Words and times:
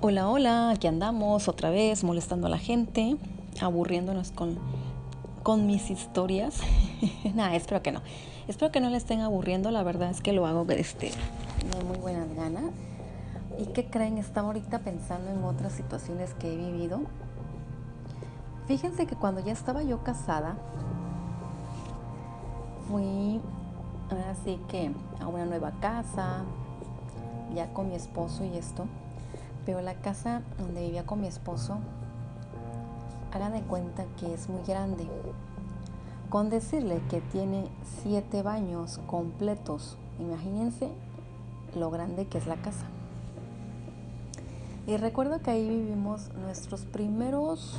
Hola, 0.00 0.30
hola, 0.30 0.70
aquí 0.70 0.86
andamos 0.86 1.48
otra 1.48 1.70
vez 1.70 2.04
molestando 2.04 2.46
a 2.46 2.50
la 2.50 2.58
gente, 2.58 3.16
aburriéndonos 3.60 4.30
con, 4.30 4.56
con 5.42 5.66
mis 5.66 5.90
historias. 5.90 6.60
Nada, 7.34 7.56
espero 7.56 7.82
que 7.82 7.90
no. 7.90 8.00
Espero 8.46 8.70
que 8.70 8.78
no 8.78 8.90
le 8.90 8.96
estén 8.96 9.22
aburriendo, 9.22 9.72
la 9.72 9.82
verdad 9.82 10.10
es 10.10 10.20
que 10.20 10.32
lo 10.32 10.46
hago 10.46 10.64
este, 10.68 11.10
de 11.10 11.84
muy 11.84 11.98
buenas 11.98 12.32
ganas. 12.36 12.62
¿Y 13.58 13.64
qué 13.72 13.86
creen? 13.86 14.18
Estaba 14.18 14.46
ahorita 14.46 14.78
pensando 14.78 15.32
en 15.32 15.42
otras 15.42 15.72
situaciones 15.72 16.32
que 16.34 16.52
he 16.52 16.56
vivido. 16.56 17.00
Fíjense 18.68 19.04
que 19.04 19.16
cuando 19.16 19.40
ya 19.40 19.52
estaba 19.52 19.82
yo 19.82 20.04
casada, 20.04 20.54
fui 22.88 23.40
así 24.30 24.60
que 24.68 24.92
a 25.20 25.26
una 25.26 25.44
nueva 25.44 25.72
casa, 25.80 26.44
ya 27.52 27.72
con 27.72 27.88
mi 27.88 27.96
esposo 27.96 28.44
y 28.44 28.56
esto 28.56 28.86
pero 29.68 29.82
la 29.82 29.92
casa 29.96 30.40
donde 30.58 30.80
vivía 30.80 31.04
con 31.04 31.20
mi 31.20 31.26
esposo, 31.26 31.76
hagan 33.34 33.52
de 33.52 33.60
cuenta 33.60 34.06
que 34.18 34.32
es 34.32 34.48
muy 34.48 34.62
grande. 34.66 35.06
Con 36.30 36.48
decirle 36.48 37.02
que 37.10 37.20
tiene 37.20 37.68
siete 38.02 38.40
baños 38.40 38.98
completos, 39.06 39.98
imagínense 40.18 40.88
lo 41.76 41.90
grande 41.90 42.26
que 42.26 42.38
es 42.38 42.46
la 42.46 42.56
casa. 42.56 42.86
Y 44.86 44.96
recuerdo 44.96 45.42
que 45.42 45.50
ahí 45.50 45.68
vivimos 45.68 46.32
nuestros 46.36 46.86
primeros 46.86 47.76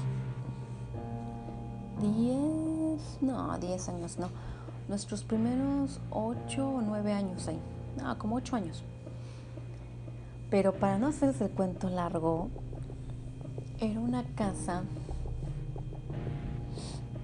10, 2.01 3.17
no, 3.21 3.57
10 3.57 3.89
años, 3.89 4.19
no, 4.19 4.29
nuestros 4.87 5.23
primeros 5.23 5.99
8 6.11 6.69
o 6.69 6.81
9 6.81 7.13
años 7.13 7.47
ahí, 7.47 7.59
no, 7.99 8.15
como 8.19 8.35
8 8.35 8.57
años. 8.57 8.83
Pero 10.49 10.73
para 10.73 10.97
no 10.97 11.07
hacerse 11.07 11.45
el 11.45 11.51
cuento 11.51 11.89
largo, 11.89 12.49
era 13.79 13.99
una 13.99 14.23
casa 14.35 14.83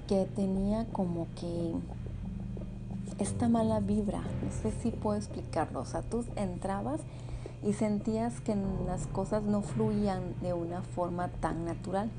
que 0.07 0.25
tenía 0.35 0.85
como 0.91 1.27
que 1.35 1.73
esta 3.19 3.49
mala 3.49 3.79
vibra. 3.79 4.19
No 4.19 4.51
sé 4.51 4.71
si 4.81 4.91
puedo 4.91 5.17
explicarlo. 5.17 5.81
O 5.81 5.85
sea, 5.85 6.01
tú 6.01 6.23
entrabas 6.35 7.01
y 7.63 7.73
sentías 7.73 8.39
que 8.41 8.55
las 8.85 9.07
cosas 9.07 9.43
no 9.43 9.61
fluían 9.61 10.21
de 10.41 10.53
una 10.53 10.81
forma 10.81 11.29
tan 11.29 11.65
natural. 11.65 12.11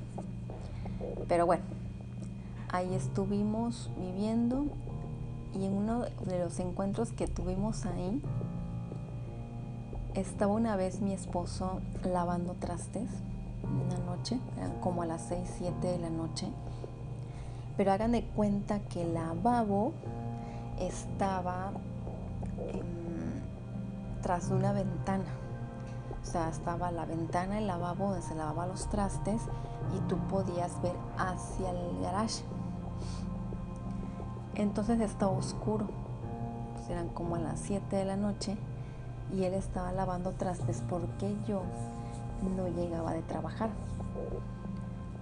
Pero 1.29 1.47
bueno, 1.47 1.63
ahí 2.71 2.93
estuvimos 2.95 3.91
viviendo 3.99 4.67
y 5.55 5.65
en 5.65 5.73
uno 5.73 6.03
de 6.03 6.39
los 6.41 6.59
encuentros 6.59 7.13
que 7.13 7.29
tuvimos 7.29 7.87
ahí, 7.87 8.21
estaba 10.17 10.53
una 10.53 10.77
vez 10.77 11.01
mi 11.01 11.13
esposo 11.13 11.81
lavando 12.03 12.55
trastes 12.55 13.09
una 13.63 13.99
noche, 14.05 14.39
eran 14.57 14.81
como 14.81 15.03
a 15.03 15.07
las 15.07 15.23
6, 15.23 15.57
7 15.59 15.87
de 15.87 15.99
la 15.99 16.11
noche, 16.11 16.49
pero 17.77 17.93
hagan 17.93 18.13
de 18.13 18.25
cuenta 18.25 18.81
que 18.81 19.03
el 19.03 19.15
lavabo 19.15 19.93
estaba 20.79 21.73
tras 24.23 24.51
una 24.51 24.73
ventana. 24.73 25.25
O 26.23 26.25
sea, 26.25 26.49
estaba 26.49 26.91
la 26.91 27.05
ventana, 27.05 27.59
el 27.59 27.67
lavabo 27.67 28.11
donde 28.11 28.23
se 28.23 28.35
lavaba 28.35 28.67
los 28.67 28.89
trastes 28.89 29.43
y 29.97 30.09
tú 30.09 30.17
podías 30.29 30.81
ver 30.83 30.95
hacia 31.19 31.71
el 31.71 32.01
garage. 32.01 32.43
Entonces 34.55 35.01
estaba 35.01 35.33
oscuro. 35.33 35.87
Pues 36.75 36.89
eran 36.91 37.09
como 37.09 37.37
a 37.37 37.39
las 37.39 37.61
7 37.61 37.95
de 37.95 38.05
la 38.05 38.17
noche 38.17 38.57
y 39.35 39.45
él 39.45 39.55
estaba 39.55 39.93
lavando 39.93 40.33
trastes 40.33 40.83
porque 40.89 41.35
yo 41.49 41.63
no 42.57 42.69
llegaba 42.69 43.13
de 43.13 43.23
trabajar. 43.23 43.71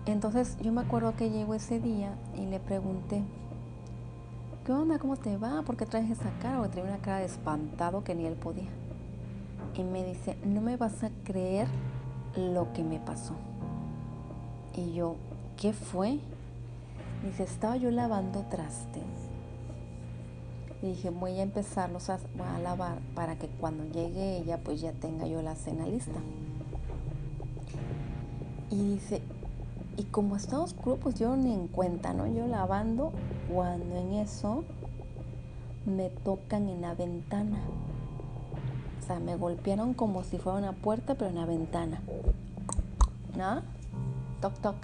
Entonces 0.06 0.56
yo 0.60 0.72
me 0.72 0.82
acuerdo 0.82 1.16
que 1.16 1.30
llegó 1.30 1.54
ese 1.54 1.80
día 1.80 2.14
y 2.36 2.46
le 2.46 2.60
pregunté, 2.60 3.22
¿qué 4.64 4.72
onda? 4.72 4.98
¿Cómo 4.98 5.16
te 5.16 5.36
va? 5.36 5.62
¿Por 5.62 5.76
qué 5.76 5.86
traes 5.86 6.10
esa 6.10 6.30
cara? 6.42 6.58
Porque 6.58 6.72
traía 6.72 6.88
una 6.90 6.98
cara 6.98 7.18
de 7.18 7.26
espantado 7.26 8.04
que 8.04 8.14
ni 8.14 8.26
él 8.26 8.34
podía. 8.34 8.68
Y 9.76 9.82
me 9.82 10.04
dice, 10.04 10.36
no 10.44 10.60
me 10.60 10.76
vas 10.76 11.02
a 11.02 11.10
creer 11.24 11.66
lo 12.36 12.72
que 12.72 12.84
me 12.84 12.98
pasó. 12.98 13.34
Y 14.76 14.92
yo, 14.92 15.16
¿qué 15.56 15.72
fue? 15.72 16.18
Dice, 17.24 17.44
estaba 17.44 17.76
yo 17.76 17.90
lavando 17.90 18.44
trastes 18.50 19.23
y 20.84 20.88
dije, 20.88 21.08
voy 21.08 21.38
a 21.38 21.42
empezarlos 21.42 22.10
a, 22.10 22.18
a 22.54 22.58
lavar 22.58 22.98
para 23.14 23.36
que 23.36 23.48
cuando 23.48 23.84
llegue 23.84 24.36
ella, 24.36 24.58
pues 24.62 24.82
ya 24.82 24.92
tenga 24.92 25.26
yo 25.26 25.40
la 25.40 25.54
cena 25.54 25.86
lista. 25.86 26.20
Y 28.70 28.92
dice, 28.92 29.22
y 29.96 30.02
como 30.02 30.36
está 30.36 30.60
oscuro, 30.60 30.96
pues 30.96 31.14
yo 31.14 31.36
ni 31.36 31.54
en 31.54 31.68
cuenta, 31.68 32.12
¿no? 32.12 32.26
Yo 32.26 32.46
lavando, 32.46 33.12
cuando 33.50 33.96
en 33.96 34.12
eso 34.12 34.62
me 35.86 36.10
tocan 36.10 36.68
en 36.68 36.82
la 36.82 36.94
ventana. 36.94 37.60
O 39.02 39.06
sea, 39.06 39.20
me 39.20 39.36
golpearon 39.36 39.94
como 39.94 40.22
si 40.22 40.36
fuera 40.36 40.58
una 40.58 40.72
puerta, 40.72 41.14
pero 41.14 41.30
en 41.30 41.36
la 41.36 41.46
ventana. 41.46 42.02
¿No? 43.38 43.62
Toc, 44.42 44.52
toc. 44.60 44.76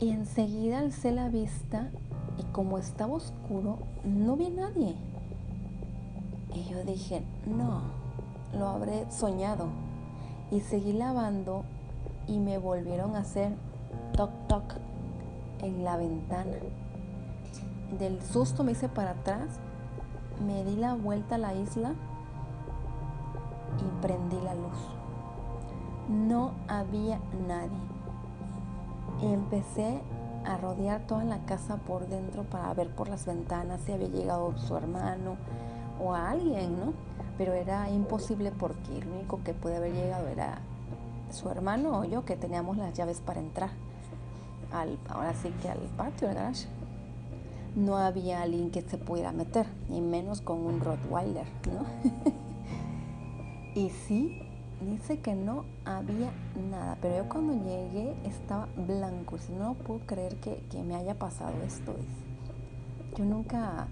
Y 0.00 0.10
enseguida 0.10 0.80
alcé 0.80 1.12
la 1.12 1.30
vista 1.30 1.88
y 2.38 2.42
como 2.52 2.78
estaba 2.78 3.14
oscuro, 3.14 3.78
no 4.04 4.36
vi 4.36 4.50
nadie. 4.50 4.94
Y 6.54 6.64
yo 6.64 6.84
dije, 6.84 7.24
no, 7.46 7.82
lo 8.56 8.68
habré 8.68 9.10
soñado. 9.10 9.68
Y 10.50 10.60
seguí 10.60 10.92
lavando 10.92 11.64
y 12.26 12.38
me 12.38 12.58
volvieron 12.58 13.16
a 13.16 13.20
hacer 13.20 13.52
toc 14.16 14.30
toc 14.48 14.74
en 15.62 15.84
la 15.84 15.96
ventana. 15.96 16.52
Del 17.98 18.20
susto 18.22 18.64
me 18.64 18.72
hice 18.72 18.88
para 18.88 19.10
atrás, 19.10 19.58
me 20.44 20.64
di 20.64 20.76
la 20.76 20.94
vuelta 20.94 21.36
a 21.36 21.38
la 21.38 21.54
isla 21.54 21.94
y 23.78 24.02
prendí 24.02 24.40
la 24.40 24.54
luz. 24.54 24.78
No 26.08 26.52
había 26.68 27.20
nadie. 27.46 27.78
Y 29.22 29.32
empecé 29.32 30.02
a 30.44 30.56
rodear 30.56 31.06
toda 31.06 31.24
la 31.24 31.38
casa 31.46 31.76
por 31.76 32.06
dentro 32.08 32.42
para 32.44 32.72
ver 32.74 32.88
por 32.88 33.08
las 33.08 33.26
ventanas 33.26 33.80
si 33.84 33.92
había 33.92 34.08
llegado 34.08 34.56
su 34.58 34.76
hermano 34.76 35.36
o 36.02 36.14
alguien, 36.14 36.78
¿no? 36.78 36.92
Pero 37.38 37.52
era 37.52 37.90
imposible 37.90 38.52
porque 38.52 38.98
el 38.98 39.08
único 39.08 39.42
que 39.42 39.54
puede 39.54 39.76
haber 39.76 39.92
llegado 39.92 40.28
era 40.28 40.58
su 41.30 41.48
hermano 41.48 41.98
o 41.98 42.04
yo 42.04 42.24
que 42.24 42.36
teníamos 42.36 42.76
las 42.76 42.94
llaves 42.94 43.20
para 43.20 43.40
entrar. 43.40 43.70
Al, 44.72 44.98
ahora 45.08 45.34
sí 45.34 45.50
que 45.62 45.68
al 45.68 45.78
patio, 45.96 46.28
al 46.28 46.34
garage. 46.34 46.66
No 47.76 47.96
había 47.96 48.42
alguien 48.42 48.70
que 48.70 48.82
se 48.82 48.98
pudiera 48.98 49.32
meter, 49.32 49.66
ni 49.88 50.00
menos 50.00 50.40
con 50.40 50.64
un 50.64 50.80
Rottweiler, 50.80 51.46
¿no? 51.72 51.84
y 53.74 53.90
sí, 53.90 54.43
dice 54.84 55.18
que 55.18 55.34
no 55.34 55.64
había 55.84 56.30
nada, 56.70 56.96
pero 57.00 57.16
yo 57.18 57.28
cuando 57.28 57.52
llegué 57.64 58.14
estaba 58.24 58.68
blanco. 58.76 59.36
No 59.58 59.74
puedo 59.74 60.00
creer 60.00 60.36
que, 60.36 60.60
me 60.82 60.94
haya 60.94 61.14
pasado 61.14 61.54
esto. 61.66 61.94
Yo 63.16 63.24
nunca 63.24 63.88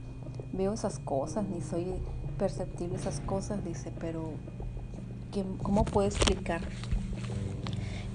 veo 0.53 0.72
esas 0.72 0.98
cosas, 0.98 1.44
ni 1.48 1.60
soy 1.60 1.94
perceptible 2.38 2.97
esas 2.97 3.20
cosas, 3.20 3.64
dice, 3.64 3.92
pero 4.00 4.30
¿cómo 5.62 5.84
puedo 5.84 6.08
explicar 6.08 6.60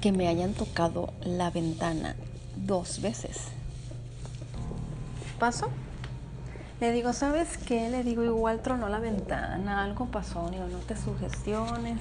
que 0.01 0.11
me 0.11 0.27
hayan 0.27 0.53
tocado 0.53 1.13
la 1.23 1.49
ventana 1.49 2.15
dos 2.55 3.01
veces? 3.01 3.47
¿Pasó? 5.39 5.67
Le 6.79 6.91
digo, 6.91 7.13
¿sabes 7.13 7.57
qué? 7.57 7.89
Le 7.89 8.03
digo, 8.03 8.23
igual 8.23 8.61
tronó 8.61 8.89
la 8.89 8.99
ventana, 8.99 9.83
algo 9.83 10.05
pasó, 10.07 10.49
digo, 10.49 10.67
no 10.67 10.79
te 10.79 10.95
sugestiones 10.95 11.99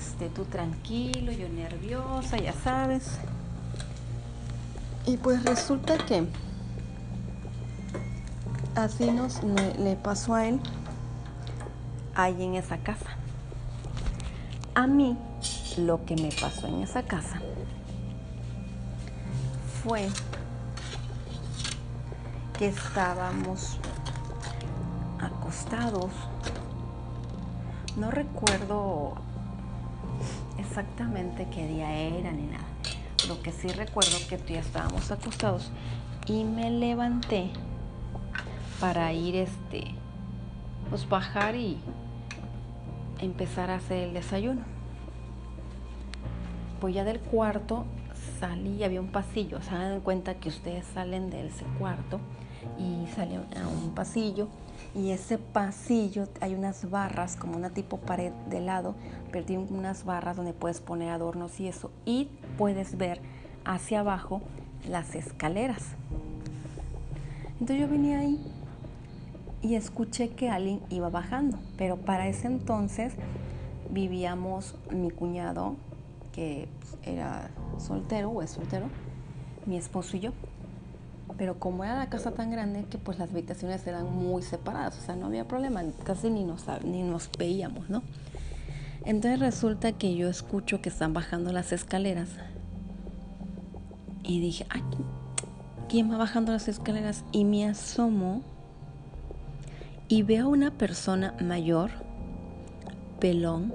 este, 0.00 0.30
tú 0.30 0.46
tranquilo, 0.46 1.30
yo 1.30 1.46
nerviosa, 1.50 2.38
ya 2.38 2.54
sabes. 2.54 3.18
Y 5.06 5.18
pues 5.18 5.44
resulta 5.44 5.98
que 5.98 6.26
así 8.74 9.10
nos 9.10 9.42
le, 9.42 9.96
pasó 9.96 10.34
a 10.34 10.46
él 10.46 10.58
ahí 12.14 12.42
en 12.42 12.54
esa 12.54 12.78
casa. 12.78 13.10
A 14.74 14.86
mí 14.86 15.18
lo 15.76 16.04
que 16.06 16.16
me 16.16 16.30
pasó 16.40 16.66
en 16.66 16.82
esa 16.82 17.02
casa 17.02 17.42
fue 19.82 20.08
que 22.58 22.68
estábamos 22.68 23.76
acostados. 25.20 26.10
No 27.98 28.10
recuerdo 28.10 29.29
exactamente 30.70 31.48
qué 31.52 31.66
día 31.66 31.92
era 31.92 32.30
ni 32.30 32.44
nada. 32.44 32.64
Lo 33.26 33.42
que 33.42 33.50
sí 33.50 33.66
recuerdo 33.68 34.16
que 34.28 34.38
tú 34.38 34.52
ya 34.52 34.60
estábamos 34.60 35.10
acostados 35.10 35.72
y 36.26 36.44
me 36.44 36.70
levanté 36.70 37.50
para 38.78 39.12
ir 39.12 39.34
este 39.34 39.94
pues 40.88 41.08
bajar 41.08 41.56
y 41.56 41.76
empezar 43.20 43.70
a 43.70 43.76
hacer 43.76 44.08
el 44.08 44.14
desayuno. 44.14 44.62
pues 46.80 46.94
ya 46.94 47.02
del 47.02 47.18
cuarto 47.18 47.84
salí 48.38 48.84
había 48.84 49.00
un 49.00 49.10
pasillo. 49.10 49.60
Se 49.62 49.72
dan 49.72 50.00
cuenta 50.00 50.34
que 50.34 50.50
ustedes 50.50 50.86
salen 50.86 51.30
de 51.30 51.48
ese 51.48 51.64
cuarto 51.80 52.20
y 52.78 53.06
salen 53.14 53.44
a 53.56 53.68
un 53.68 53.94
pasillo. 53.94 54.48
Y 54.94 55.10
ese 55.10 55.38
pasillo 55.38 56.26
hay 56.40 56.54
unas 56.54 56.90
barras, 56.90 57.36
como 57.36 57.56
una 57.56 57.70
tipo 57.70 57.98
pared 57.98 58.32
de 58.48 58.60
lado, 58.60 58.94
pero 59.30 59.44
tiene 59.44 59.66
unas 59.70 60.04
barras 60.04 60.36
donde 60.36 60.52
puedes 60.52 60.80
poner 60.80 61.10
adornos 61.10 61.60
y 61.60 61.68
eso. 61.68 61.90
Y 62.04 62.28
puedes 62.58 62.96
ver 62.96 63.20
hacia 63.64 64.00
abajo 64.00 64.42
las 64.88 65.14
escaleras. 65.14 65.94
Entonces 67.60 67.80
yo 67.80 67.88
venía 67.88 68.20
ahí 68.20 68.40
y 69.62 69.74
escuché 69.74 70.30
que 70.30 70.48
alguien 70.48 70.80
iba 70.88 71.10
bajando, 71.10 71.58
pero 71.76 71.96
para 71.96 72.26
ese 72.28 72.46
entonces 72.46 73.14
vivíamos 73.90 74.76
mi 74.90 75.10
cuñado, 75.10 75.76
que 76.32 76.68
era 77.04 77.50
soltero 77.78 78.30
o 78.30 78.42
es 78.42 78.50
soltero, 78.50 78.86
mi 79.66 79.76
esposo 79.76 80.16
y 80.16 80.20
yo. 80.20 80.32
Pero 81.38 81.58
como 81.58 81.84
era 81.84 81.96
la 81.96 82.08
casa 82.08 82.32
tan 82.32 82.50
grande 82.50 82.84
que 82.90 82.98
pues 82.98 83.18
las 83.18 83.30
habitaciones 83.30 83.86
eran 83.86 84.12
muy 84.12 84.42
separadas, 84.42 84.98
o 84.98 85.00
sea, 85.00 85.16
no 85.16 85.26
había 85.26 85.46
problema, 85.46 85.82
casi 86.04 86.30
ni 86.30 86.44
nos, 86.44 86.64
ni 86.84 87.02
nos 87.02 87.30
veíamos, 87.38 87.88
¿no? 87.88 88.02
Entonces 89.04 89.40
resulta 89.40 89.92
que 89.92 90.14
yo 90.14 90.28
escucho 90.28 90.82
que 90.82 90.90
están 90.90 91.14
bajando 91.14 91.52
las 91.52 91.72
escaleras 91.72 92.28
y 94.22 94.40
dije, 94.40 94.66
¿quién 95.88 96.12
va 96.12 96.18
bajando 96.18 96.52
las 96.52 96.68
escaleras? 96.68 97.24
Y 97.32 97.44
me 97.44 97.66
asomo 97.66 98.42
y 100.08 100.22
veo 100.22 100.48
una 100.48 100.70
persona 100.72 101.34
mayor, 101.40 101.90
pelón, 103.18 103.72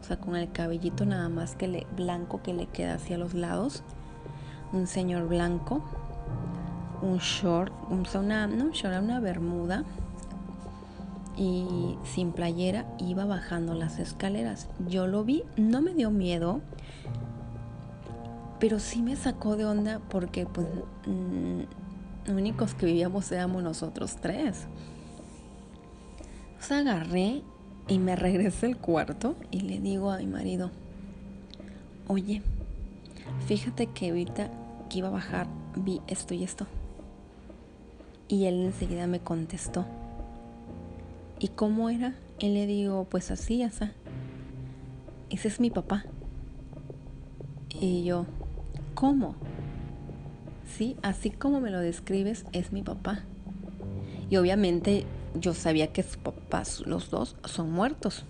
o 0.00 0.04
sea, 0.04 0.16
con 0.18 0.36
el 0.36 0.50
cabellito 0.50 1.06
nada 1.06 1.28
más 1.28 1.54
que 1.54 1.68
le, 1.68 1.86
blanco 1.96 2.42
que 2.42 2.52
le 2.52 2.66
queda 2.66 2.94
hacia 2.94 3.16
los 3.16 3.34
lados, 3.34 3.82
un 4.72 4.86
señor 4.86 5.28
blanco, 5.28 5.82
un 7.04 7.18
short, 7.18 7.72
una, 7.90 8.46
no, 8.46 8.70
short, 8.72 9.02
una 9.02 9.20
bermuda 9.20 9.84
y 11.36 11.96
sin 12.04 12.32
playera 12.32 12.86
iba 12.98 13.24
bajando 13.24 13.74
las 13.74 13.98
escaleras. 13.98 14.68
Yo 14.88 15.06
lo 15.06 15.24
vi, 15.24 15.44
no 15.56 15.82
me 15.82 15.94
dio 15.94 16.10
miedo, 16.10 16.60
pero 18.58 18.78
sí 18.78 19.02
me 19.02 19.16
sacó 19.16 19.56
de 19.56 19.66
onda 19.66 20.00
porque 20.08 20.46
pues 20.46 20.66
mm, 21.06 21.60
los 22.26 22.36
únicos 22.36 22.74
que 22.74 22.86
vivíamos 22.86 23.30
éramos 23.32 23.62
nosotros 23.62 24.16
tres 24.16 24.66
agarré 26.72 27.42
y 27.88 27.98
me 27.98 28.16
regresé 28.16 28.66
al 28.66 28.78
cuarto 28.78 29.36
y 29.50 29.60
le 29.60 29.80
digo 29.80 30.10
a 30.10 30.18
mi 30.18 30.26
marido, 30.26 30.70
oye, 32.08 32.42
fíjate 33.46 33.88
que 33.88 34.10
ahorita 34.10 34.50
que 34.88 34.98
iba 34.98 35.08
a 35.08 35.12
bajar 35.12 35.46
vi 35.76 36.00
esto 36.06 36.32
y 36.34 36.44
esto. 36.44 36.66
Y 38.28 38.46
él 38.46 38.64
enseguida 38.64 39.06
me 39.06 39.20
contestó. 39.20 39.84
¿Y 41.38 41.48
cómo 41.48 41.90
era? 41.90 42.14
Él 42.38 42.54
le 42.54 42.66
digo, 42.66 43.06
pues 43.10 43.30
así, 43.30 43.62
así. 43.62 43.84
Ese 45.30 45.48
es 45.48 45.60
mi 45.60 45.70
papá. 45.70 46.04
Y 47.80 48.04
yo, 48.04 48.26
¿cómo? 48.94 49.34
Sí, 50.66 50.96
así 51.02 51.30
como 51.30 51.60
me 51.60 51.70
lo 51.70 51.80
describes, 51.80 52.44
es 52.52 52.72
mi 52.72 52.82
papá. 52.82 53.24
Y 54.30 54.36
obviamente 54.36 55.04
yo 55.34 55.54
sabía 55.54 55.92
que 55.92 56.02
sus 56.02 56.16
papás, 56.16 56.82
los 56.86 57.10
dos, 57.10 57.36
son 57.44 57.70
muertos. 57.70 58.24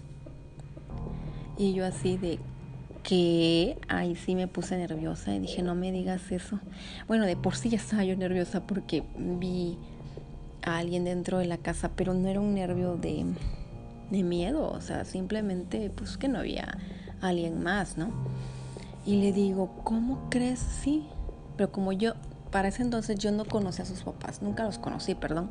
Y 1.57 1.75
yo 1.75 1.85
así 1.85 2.17
de 2.17 2.39
que 3.05 3.79
ahí 3.89 4.17
sí 4.17 4.35
me 4.35 4.49
puse 4.49 4.77
nerviosa 4.77 5.33
y 5.35 5.39
dije, 5.39 5.63
no 5.63 5.75
me 5.75 5.93
digas 5.93 6.33
eso. 6.33 6.59
Bueno, 7.07 7.27
de 7.27 7.37
por 7.37 7.55
sí 7.55 7.69
ya 7.69 7.77
estaba 7.77 8.03
yo 8.03 8.17
nerviosa 8.17 8.67
porque 8.67 9.05
vi 9.17 9.79
a 10.63 10.79
alguien 10.79 11.05
dentro 11.05 11.39
de 11.39 11.45
la 11.45 11.59
casa, 11.59 11.91
pero 11.95 12.15
no 12.15 12.27
era 12.27 12.41
un 12.41 12.55
nervio 12.55 12.97
de, 12.97 13.27
de 14.11 14.23
miedo, 14.23 14.71
o 14.71 14.81
sea, 14.81 15.05
simplemente 15.05 15.91
pues 15.91 16.17
que 16.17 16.29
no 16.29 16.39
había 16.39 16.79
alguien 17.21 17.63
más, 17.63 17.99
¿no? 17.99 18.11
Y 19.05 19.21
le 19.21 19.33
digo, 19.33 19.83
¿cómo 19.85 20.31
crees? 20.31 20.59
Sí, 20.59 21.07
pero 21.57 21.71
como 21.71 21.93
yo, 21.93 22.15
para 22.51 22.69
ese 22.69 22.83
entonces 22.83 23.19
yo 23.19 23.31
no 23.33 23.45
conocía 23.45 23.85
a 23.85 23.87
sus 23.87 24.03
papás, 24.03 24.41
nunca 24.41 24.65
los 24.65 24.79
conocí, 24.79 25.15
perdón. 25.15 25.51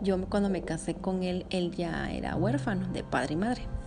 Yo 0.00 0.18
cuando 0.30 0.48
me 0.48 0.62
casé 0.62 0.94
con 0.94 1.22
él, 1.24 1.44
él 1.50 1.74
ya 1.74 2.10
era 2.10 2.36
huérfano 2.36 2.88
de 2.88 3.04
padre 3.04 3.34
y 3.34 3.36
madre. 3.36 3.77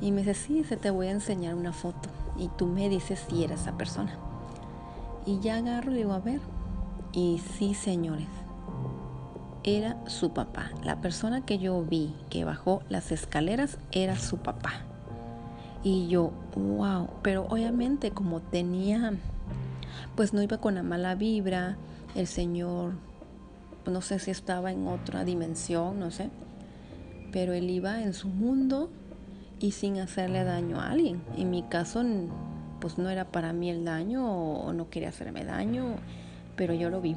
Y 0.00 0.12
me 0.12 0.22
dice, 0.22 0.34
sí, 0.34 0.64
se 0.64 0.76
te 0.76 0.90
voy 0.90 1.08
a 1.08 1.12
enseñar 1.12 1.54
una 1.54 1.72
foto. 1.72 2.08
Y 2.38 2.48
tú 2.48 2.66
me 2.66 2.88
dices 2.88 3.24
si 3.28 3.44
era 3.44 3.54
esa 3.54 3.76
persona. 3.76 4.18
Y 5.24 5.40
ya 5.40 5.56
agarro 5.56 5.92
y 5.92 5.96
digo, 5.96 6.12
a 6.12 6.20
ver. 6.20 6.40
Y 7.12 7.40
sí, 7.56 7.74
señores, 7.74 8.28
era 9.64 9.96
su 10.06 10.30
papá. 10.30 10.70
La 10.84 11.00
persona 11.00 11.44
que 11.44 11.58
yo 11.58 11.82
vi 11.82 12.14
que 12.30 12.44
bajó 12.44 12.82
las 12.88 13.10
escaleras 13.10 13.78
era 13.90 14.16
su 14.16 14.38
papá. 14.38 14.72
Y 15.82 16.08
yo, 16.08 16.32
wow, 16.56 17.08
pero 17.22 17.46
obviamente 17.48 18.10
como 18.10 18.40
tenía, 18.40 19.14
pues 20.14 20.34
no 20.34 20.42
iba 20.42 20.58
con 20.58 20.74
la 20.74 20.82
mala 20.82 21.14
vibra, 21.14 21.76
el 22.14 22.26
Señor 22.26 22.94
no 23.90 24.00
sé 24.00 24.18
si 24.18 24.30
estaba 24.30 24.72
en 24.72 24.86
otra 24.88 25.24
dimensión, 25.24 26.00
no 26.00 26.10
sé, 26.10 26.30
pero 27.32 27.52
él 27.52 27.70
iba 27.70 28.02
en 28.02 28.14
su 28.14 28.28
mundo 28.28 28.90
y 29.60 29.72
sin 29.72 29.98
hacerle 29.98 30.44
daño 30.44 30.80
a 30.80 30.90
alguien. 30.90 31.22
En 31.36 31.50
mi 31.50 31.62
caso, 31.62 32.04
pues 32.80 32.98
no 32.98 33.08
era 33.08 33.24
para 33.26 33.52
mí 33.52 33.70
el 33.70 33.84
daño 33.84 34.26
o 34.28 34.72
no 34.72 34.90
quería 34.90 35.08
hacerme 35.08 35.44
daño, 35.44 35.96
pero 36.56 36.74
yo 36.74 36.90
lo 36.90 37.00
vi. 37.00 37.16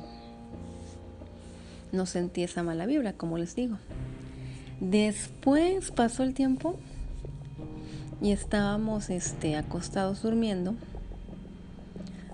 No 1.92 2.06
sentí 2.06 2.44
esa 2.44 2.64
mala 2.64 2.86
vibra, 2.86 3.14
como 3.14 3.38
les 3.38 3.56
digo. 3.56 3.78
Después 4.80 5.92
pasó 5.92 6.24
el 6.24 6.34
tiempo 6.34 6.76
y 8.22 8.32
estábamos 8.32 9.10
este, 9.10 9.56
acostados 9.56 10.22
durmiendo 10.22 10.76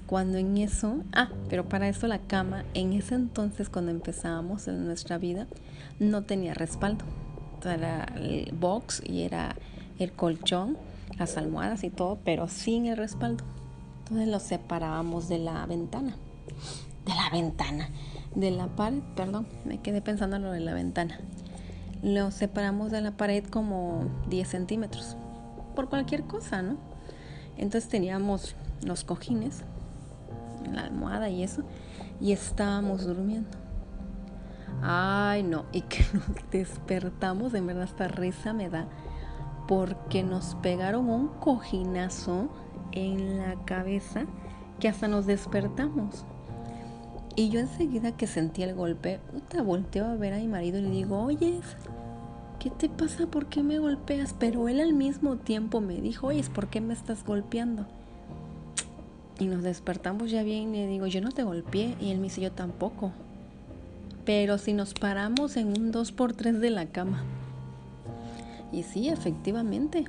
cuando 0.06 0.38
en 0.38 0.58
eso, 0.58 1.02
ah, 1.14 1.30
pero 1.50 1.66
para 1.66 1.90
eso 1.90 2.08
la 2.08 2.20
cama, 2.20 2.64
en 2.76 2.94
ese 2.94 3.16
entonces 3.16 3.70
cuando 3.70 3.92
empezábamos 3.92 4.68
en 4.68 4.86
nuestra 4.86 5.18
vida, 5.18 5.48
no 6.00 6.24
tenía 6.24 6.54
respaldo. 6.54 7.06
Era 7.64 8.06
el 8.16 8.54
box 8.54 9.02
y 9.04 9.24
era 9.24 9.56
el 10.00 10.12
colchón, 10.12 10.78
las 11.18 11.38
almohadas 11.38 11.84
y 11.84 11.90
todo, 11.90 12.18
pero 12.24 12.48
sin 12.48 12.86
el 12.86 12.98
respaldo. 12.98 13.44
Entonces 14.00 14.28
lo 14.28 14.40
separábamos 14.40 15.30
de 15.30 15.40
la 15.40 15.66
ventana. 15.66 16.16
De 17.06 17.14
la 17.14 17.30
ventana. 17.32 17.90
De 18.36 18.52
la 18.52 18.68
pared, 18.68 19.02
perdón, 19.16 19.48
me 19.64 19.80
quedé 19.80 20.02
pensando 20.02 20.36
en 20.36 20.44
lo 20.44 20.52
de 20.52 20.60
la 20.60 20.74
ventana. 20.74 21.20
Lo 22.04 22.32
separamos 22.32 22.92
de 22.92 23.02
la 23.02 23.12
pared 23.12 23.44
como 23.46 24.06
10 24.30 24.48
centímetros. 24.48 25.16
Por 25.76 25.90
cualquier 25.90 26.24
cosa, 26.24 26.62
¿no? 26.62 26.78
Entonces 27.58 27.90
teníamos 27.90 28.56
los 28.84 29.04
cojines 29.04 29.64
la 30.74 30.82
almohada 30.84 31.30
y 31.30 31.44
eso, 31.44 31.64
y 32.20 32.32
estábamos 32.32 33.06
durmiendo. 33.06 33.50
Ay, 34.82 35.44
no, 35.44 35.66
y 35.72 35.82
que 35.82 36.06
nos 36.14 36.52
despertamos, 36.52 37.54
en 37.54 37.68
verdad 37.68 37.84
esta 37.84 38.08
risa 38.08 38.54
me 38.54 38.70
da, 38.70 38.88
porque 39.68 40.24
nos 40.24 40.56
pegaron 40.56 41.10
un 41.10 41.28
cojinazo 41.28 42.50
en 42.92 43.38
la 43.38 43.56
cabeza 43.66 44.26
que 44.80 44.88
hasta 44.88 45.08
nos 45.08 45.26
despertamos. 45.26 46.26
Y 47.36 47.50
yo 47.50 47.60
enseguida 47.60 48.16
que 48.16 48.28
sentí 48.28 48.64
el 48.64 48.74
golpe, 48.74 49.20
te 49.50 49.62
volteo 49.62 50.06
a 50.06 50.16
ver 50.16 50.34
a 50.34 50.38
mi 50.38 50.48
marido 50.48 50.80
y 50.80 50.84
le 50.84 50.90
digo, 50.90 51.22
oye, 51.22 51.60
¿qué 52.60 52.70
te 52.70 52.88
pasa? 52.88 53.28
¿Por 53.28 53.48
qué 53.48 53.62
me 53.62 53.80
golpeas? 53.80 54.34
Pero 54.40 54.70
él 54.70 54.80
al 54.80 54.94
mismo 54.94 55.36
tiempo 55.36 55.82
me 55.82 56.00
dijo, 56.00 56.28
oye, 56.28 56.44
¿por 56.54 56.68
qué 56.68 56.80
me 56.80 56.94
estás 56.94 57.26
golpeando? 57.26 57.86
Y 59.38 59.48
nos 59.48 59.64
despertamos 59.64 60.32
ya 60.32 60.44
bien 60.44 60.74
y 60.74 60.80
le 60.80 60.88
digo, 60.88 61.08
yo 61.08 61.20
no 61.20 61.30
te 61.32 61.44
golpeé. 61.44 61.96
Y 62.00 62.12
él 62.12 62.18
me 62.18 62.26
dice, 62.26 62.40
yo 62.40 62.54
tampoco. 62.54 63.12
Pero 64.24 64.58
si 64.58 64.72
nos 64.72 64.94
paramos 64.94 65.58
en 65.58 65.68
un 65.68 65.92
2x3 65.92 66.54
de 66.54 66.70
la 66.70 66.86
cama. 66.86 67.24
Y 68.72 68.84
sí, 68.84 69.10
efectivamente. 69.10 70.06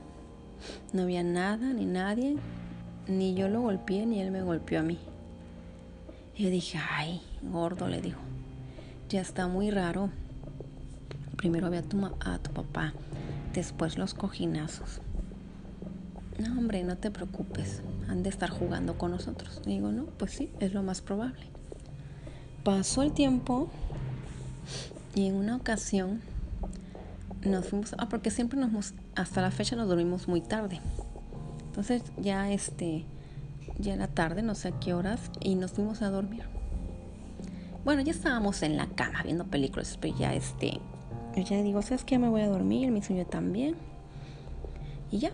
No 0.92 1.02
había 1.02 1.22
nada 1.22 1.72
ni 1.72 1.84
nadie. 1.84 2.36
Ni 3.08 3.34
yo 3.34 3.48
lo 3.48 3.62
golpeé 3.62 4.06
ni 4.06 4.20
él 4.20 4.30
me 4.30 4.42
golpeó 4.42 4.80
a 4.80 4.82
mí. 4.82 4.98
Y 6.34 6.44
yo 6.44 6.50
dije, 6.50 6.78
ay, 6.90 7.22
gordo, 7.42 7.88
le 7.88 8.00
dijo. 8.00 8.20
Ya 9.08 9.20
está 9.20 9.46
muy 9.46 9.70
raro. 9.70 10.10
Primero 11.36 11.70
ve 11.70 11.78
a 11.78 11.82
tu, 11.82 12.04
a 12.04 12.38
tu 12.38 12.50
papá, 12.50 12.94
después 13.52 13.98
los 13.98 14.14
cojinazos. 14.14 15.00
No, 16.38 16.58
hombre, 16.58 16.82
no 16.82 16.96
te 16.96 17.10
preocupes 17.10 17.82
han 18.08 18.22
de 18.22 18.30
estar 18.30 18.50
jugando 18.50 18.98
con 18.98 19.10
nosotros. 19.10 19.62
digo, 19.64 19.92
no, 19.92 20.04
pues 20.04 20.32
sí, 20.32 20.50
es 20.60 20.72
lo 20.72 20.82
más 20.82 21.00
probable. 21.00 21.46
Pasó 22.64 23.02
el 23.02 23.12
tiempo 23.12 23.68
y 25.14 25.26
en 25.26 25.34
una 25.34 25.56
ocasión 25.56 26.20
nos 27.44 27.66
fuimos, 27.66 27.94
ah, 27.98 28.08
porque 28.08 28.30
siempre 28.30 28.58
nos, 28.58 28.94
hasta 29.14 29.40
la 29.40 29.50
fecha 29.50 29.76
nos 29.76 29.88
dormimos 29.88 30.28
muy 30.28 30.40
tarde. 30.40 30.80
Entonces 31.66 32.02
ya 32.16 32.50
este, 32.50 33.04
ya 33.78 33.94
era 33.94 34.08
tarde, 34.08 34.42
no 34.42 34.54
sé 34.54 34.68
a 34.68 34.80
qué 34.80 34.94
horas, 34.94 35.30
y 35.40 35.54
nos 35.54 35.72
fuimos 35.72 36.02
a 36.02 36.10
dormir. 36.10 36.44
Bueno, 37.84 38.02
ya 38.02 38.12
estábamos 38.12 38.62
en 38.62 38.76
la 38.76 38.86
cama 38.86 39.22
viendo 39.22 39.44
películas, 39.44 39.96
pero 40.00 40.16
ya 40.16 40.34
este, 40.34 40.80
ya 41.36 41.62
digo, 41.62 41.82
¿sabes 41.82 42.04
qué? 42.04 42.18
Me 42.18 42.28
voy 42.28 42.40
a 42.40 42.48
dormir, 42.48 42.90
mi 42.90 43.02
sueño 43.02 43.26
también. 43.26 43.76
Y 45.10 45.18
ya, 45.18 45.30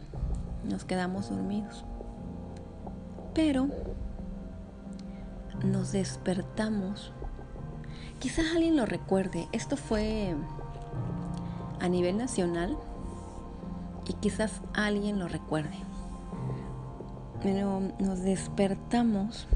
nos 0.68 0.84
quedamos 0.84 1.30
dormidos. 1.30 1.84
Pero 3.34 3.68
nos 5.64 5.92
despertamos. 5.92 7.12
Quizás 8.18 8.46
alguien 8.54 8.76
lo 8.76 8.84
recuerde. 8.84 9.48
Esto 9.52 9.76
fue 9.76 10.34
a 11.82 11.88
nivel 11.88 12.16
nacional 12.16 12.78
y 14.08 14.14
quizás 14.14 14.62
alguien 14.72 15.18
lo 15.18 15.26
recuerde. 15.26 15.76
Pero 17.42 17.80
nos 17.98 18.20
despertamos 18.20 19.48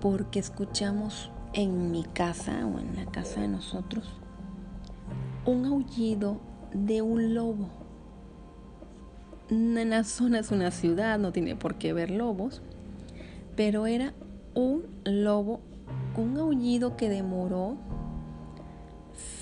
porque 0.00 0.40
escuchamos 0.40 1.30
en 1.52 1.92
mi 1.92 2.02
casa 2.02 2.66
o 2.66 2.80
en 2.80 2.96
la 2.96 3.06
casa 3.06 3.40
de 3.40 3.48
nosotros 3.48 4.04
un 5.46 5.64
aullido 5.64 6.40
de 6.74 7.00
un 7.00 7.34
lobo. 7.34 7.68
En 9.48 9.90
la 9.90 10.02
zona 10.02 10.40
es 10.40 10.50
una 10.50 10.72
ciudad, 10.72 11.18
no 11.18 11.32
tiene 11.32 11.54
por 11.54 11.76
qué 11.76 11.92
ver 11.92 12.10
lobos, 12.10 12.60
pero 13.56 13.86
era 13.86 14.12
un 14.54 14.82
lobo, 15.04 15.60
un 16.16 16.36
aullido 16.36 16.96
que 16.96 17.08
demoró 17.08 17.78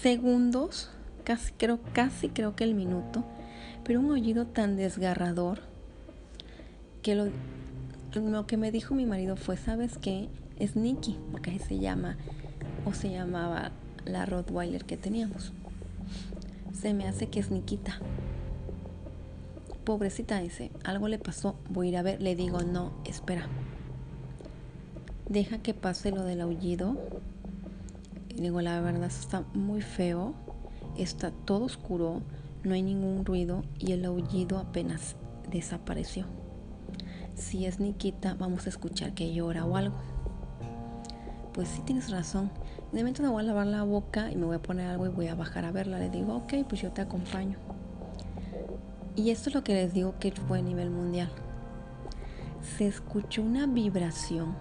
segundos, 0.03 0.91
casi 1.25 1.53
creo, 1.53 1.81
casi 1.93 2.29
creo 2.29 2.57
que 2.57 2.65
el 2.65 2.75
minuto, 2.75 3.25
pero 3.85 4.01
un 4.01 4.11
aullido 4.11 4.47
tan 4.47 4.77
desgarrador 4.77 5.61
que 7.03 7.15
lo, 7.15 7.29
lo 8.15 8.47
que 8.47 8.57
me 8.57 8.73
dijo 8.73 8.95
mi 8.95 9.07
marido 9.07 9.37
fue, 9.37 9.57
¿sabes 9.57 9.99
qué? 9.99 10.29
Es 10.59 10.77
Nikki, 10.77 11.19
porque 11.31 11.51
ahí 11.51 11.59
se 11.59 11.79
llama 11.79 12.17
o 12.85 12.95
se 12.95 13.11
llamaba 13.11 13.73
la 14.05 14.27
Rottweiler 14.27 14.85
que 14.85 14.97
teníamos. 14.97 15.53
Se 16.73 16.95
me 16.95 17.07
hace 17.07 17.29
que 17.29 17.41
es 17.41 17.51
Nikita. 17.51 17.99
Pobrecita 19.85 20.39
dice, 20.41 20.71
algo 20.85 21.09
le 21.09 21.19
pasó, 21.19 21.57
voy 21.69 21.89
a 21.89 21.91
ir 21.91 21.97
a 21.97 22.03
ver. 22.03 22.23
Le 22.23 22.35
digo, 22.35 22.63
no, 22.63 22.93
espera. 23.05 23.49
Deja 25.29 25.59
que 25.59 25.75
pase 25.75 26.11
lo 26.11 26.23
del 26.23 26.41
aullido. 26.41 26.97
Digo, 28.37 28.61
la 28.61 28.81
verdad 28.81 29.05
está 29.05 29.45
muy 29.55 29.81
feo. 29.81 30.35
Está 30.97 31.31
todo 31.31 31.65
oscuro, 31.65 32.23
no 32.65 32.75
hay 32.75 32.83
ningún 32.83 33.25
ruido 33.25 33.65
y 33.79 33.93
el 33.93 34.05
aullido 34.05 34.59
apenas 34.59 35.17
desapareció. 35.51 36.25
Si 37.35 37.67
es 37.67 37.81
Nikita, 37.81 38.35
vamos 38.35 38.67
a 38.67 38.71
escuchar 38.71 39.13
que 39.13 39.35
llora 39.35 39.67
o 39.67 39.77
algo 39.77 39.95
pues 41.57 41.69
sí 41.69 41.81
tienes 41.81 42.11
razón. 42.11 42.51
De 42.93 42.99
momento 42.99 43.23
me 43.23 43.31
voy 43.31 43.43
a 43.43 43.47
lavar 43.47 43.67
la 43.67 43.83
boca 43.83 44.31
y 44.31 44.37
me 44.37 44.45
voy 44.45 44.57
a 44.57 44.63
poner 44.63 44.91
algo 44.91 45.07
y 45.07 45.09
voy 45.09 45.29
a 45.29 45.35
bajar 45.35 45.65
a 45.65 45.73
verla. 45.73 45.99
Le 45.99 46.11
digo, 46.11 46.37
ok, 46.37 46.53
pues 46.69 46.83
yo 46.83 46.93
te 46.93 47.01
acompaño. 47.01 47.57
Y 49.17 49.31
esto 49.31 49.49
es 49.49 49.55
lo 49.55 49.65
que 49.65 49.73
les 49.73 49.95
digo 49.95 50.17
que 50.21 50.33
fue 50.33 50.59
a 50.59 50.63
nivel 50.63 50.91
mundial. 50.91 51.31
Se 52.77 52.87
escuchó 52.87 53.41
una 53.41 53.67
vibración. 53.67 54.55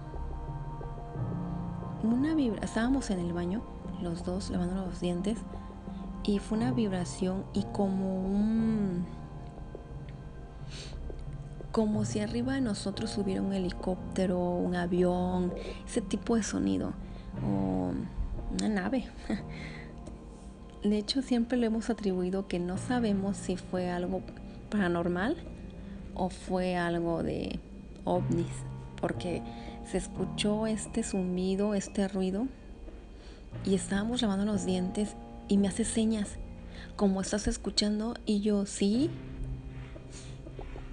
Una 2.14 2.36
vibra 2.36 2.64
estábamos 2.64 3.10
en 3.10 3.20
el 3.20 3.34
baño, 3.34 3.62
los 4.02 4.24
dos 4.24 4.52
lavando 4.52 4.86
los 4.86 5.00
dientes, 5.00 5.40
y 6.24 6.40
fue 6.40 6.58
una 6.58 6.72
vibración 6.72 7.46
y 7.54 7.64
como 7.64 8.16
un 8.24 9.06
como 11.72 12.06
si 12.06 12.22
arriba 12.22 12.54
de 12.54 12.62
nosotros 12.62 13.18
hubiera 13.18 13.42
un 13.42 13.52
helicóptero, 13.52 14.40
un 14.40 14.76
avión, 14.76 15.54
ese 15.86 16.00
tipo 16.00 16.38
de 16.38 16.44
sonido, 16.44 16.94
o 17.46 17.92
una 18.54 18.70
nave. 18.70 19.10
De 20.84 20.98
hecho, 20.98 21.22
siempre 21.22 21.58
le 21.58 21.66
hemos 21.66 21.90
atribuido 21.90 22.48
que 22.48 22.60
no 22.60 22.78
sabemos 22.78 23.36
si 23.36 23.58
fue 23.58 23.90
algo 23.90 24.22
paranormal 24.70 25.36
o 26.14 26.30
fue 26.30 26.78
algo 26.78 27.24
de 27.24 27.60
ovnis, 28.06 28.48
porque 29.02 29.42
se 29.90 29.98
escuchó 29.98 30.68
este 30.68 31.04
zumbido, 31.04 31.74
este 31.76 32.08
ruido, 32.08 32.48
y 33.66 33.76
estábamos 33.76 34.22
lavando 34.22 34.46
los 34.46 34.66
dientes 34.66 35.16
y 35.48 35.58
me 35.58 35.68
hace 35.68 35.86
señas, 35.86 36.38
como 36.96 37.22
estás 37.22 37.48
escuchando, 37.48 38.16
y 38.26 38.42
yo, 38.42 38.66
sí, 38.66 39.10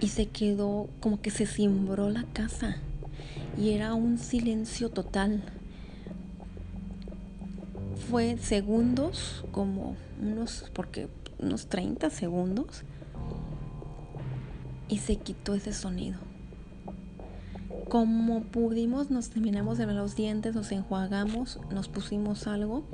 y 0.00 0.08
se 0.08 0.26
quedó 0.28 0.88
como 1.00 1.20
que 1.20 1.30
se 1.30 1.46
cimbró 1.46 2.10
la 2.10 2.24
casa 2.32 2.76
y 3.56 3.70
era 3.70 3.94
un 3.94 4.18
silencio 4.18 4.88
total. 4.90 5.42
Fue 8.10 8.36
segundos, 8.38 9.44
como 9.52 9.96
unos, 10.20 10.70
porque 10.74 11.08
unos 11.38 11.66
30 11.66 12.10
segundos, 12.10 12.82
y 14.88 14.98
se 14.98 15.16
quitó 15.16 15.54
ese 15.54 15.72
sonido. 15.72 16.18
Como 17.92 18.40
pudimos, 18.44 19.10
nos 19.10 19.28
terminamos 19.28 19.76
de 19.76 19.84
los 19.84 20.16
dientes, 20.16 20.54
nos 20.54 20.72
enjuagamos, 20.72 21.60
nos 21.70 21.88
pusimos 21.88 22.46
algo, 22.46 22.84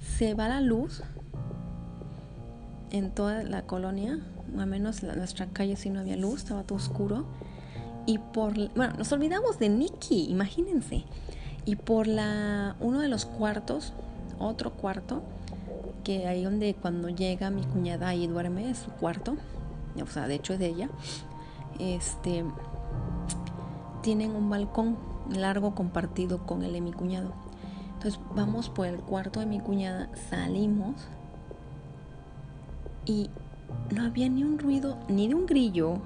se 0.00 0.32
va 0.32 0.48
la 0.48 0.62
luz 0.62 1.02
en 2.92 3.10
toda 3.10 3.42
la 3.42 3.66
colonia, 3.66 4.20
al 4.56 4.66
menos 4.68 5.02
en 5.02 5.18
nuestra 5.18 5.48
calle 5.48 5.76
si 5.76 5.90
no 5.90 6.00
había 6.00 6.16
luz, 6.16 6.44
estaba 6.44 6.62
todo 6.62 6.76
oscuro. 6.76 7.26
Y 8.06 8.16
por, 8.16 8.54
bueno, 8.74 8.94
nos 8.96 9.12
olvidamos 9.12 9.58
de 9.58 9.68
Nicky, 9.68 10.30
imagínense. 10.30 11.04
Y 11.66 11.76
por 11.76 12.06
la, 12.06 12.76
uno 12.80 13.00
de 13.00 13.08
los 13.08 13.26
cuartos, 13.26 13.92
otro 14.38 14.72
cuarto, 14.72 15.22
que 16.04 16.26
ahí 16.26 16.42
donde 16.42 16.72
cuando 16.72 17.10
llega 17.10 17.50
mi 17.50 17.64
cuñada 17.64 18.14
y 18.14 18.28
duerme, 18.28 18.70
es 18.70 18.78
su 18.78 18.92
cuarto, 18.92 19.36
o 20.02 20.06
sea, 20.06 20.26
de 20.26 20.36
hecho 20.36 20.54
es 20.54 20.58
de 20.58 20.68
ella, 20.68 20.88
este, 21.78 22.46
tienen 24.02 24.36
un 24.36 24.50
balcón 24.50 24.96
largo 25.30 25.74
compartido 25.74 26.44
con 26.44 26.62
el 26.62 26.72
de 26.72 26.80
mi 26.80 26.92
cuñado. 26.92 27.32
Entonces 27.94 28.20
vamos 28.34 28.68
por 28.68 28.86
el 28.86 28.98
cuarto 28.98 29.40
de 29.40 29.46
mi 29.46 29.60
cuñada, 29.60 30.10
salimos 30.28 30.96
y 33.06 33.30
no 33.94 34.02
había 34.04 34.28
ni 34.28 34.44
un 34.44 34.58
ruido, 34.58 34.98
ni 35.08 35.28
de 35.28 35.34
un 35.34 35.46
grillo, 35.46 35.98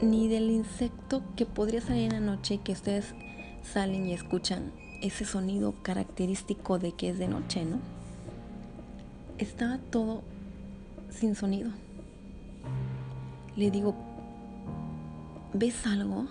ni 0.00 0.28
del 0.28 0.50
insecto 0.50 1.22
que 1.34 1.46
podría 1.46 1.80
salir 1.80 2.12
en 2.12 2.12
la 2.12 2.20
noche 2.20 2.54
y 2.54 2.58
que 2.58 2.72
ustedes 2.72 3.14
salen 3.62 4.06
y 4.06 4.12
escuchan 4.12 4.72
ese 5.02 5.24
sonido 5.24 5.74
característico 5.82 6.78
de 6.78 6.92
que 6.92 7.10
es 7.10 7.18
de 7.18 7.28
noche, 7.28 7.64
¿no? 7.64 7.78
Estaba 9.38 9.78
todo 9.78 10.22
sin 11.10 11.34
sonido. 11.34 11.70
Le 13.56 13.70
digo, 13.70 13.94
¿ves 15.54 15.86
algo? 15.86 16.26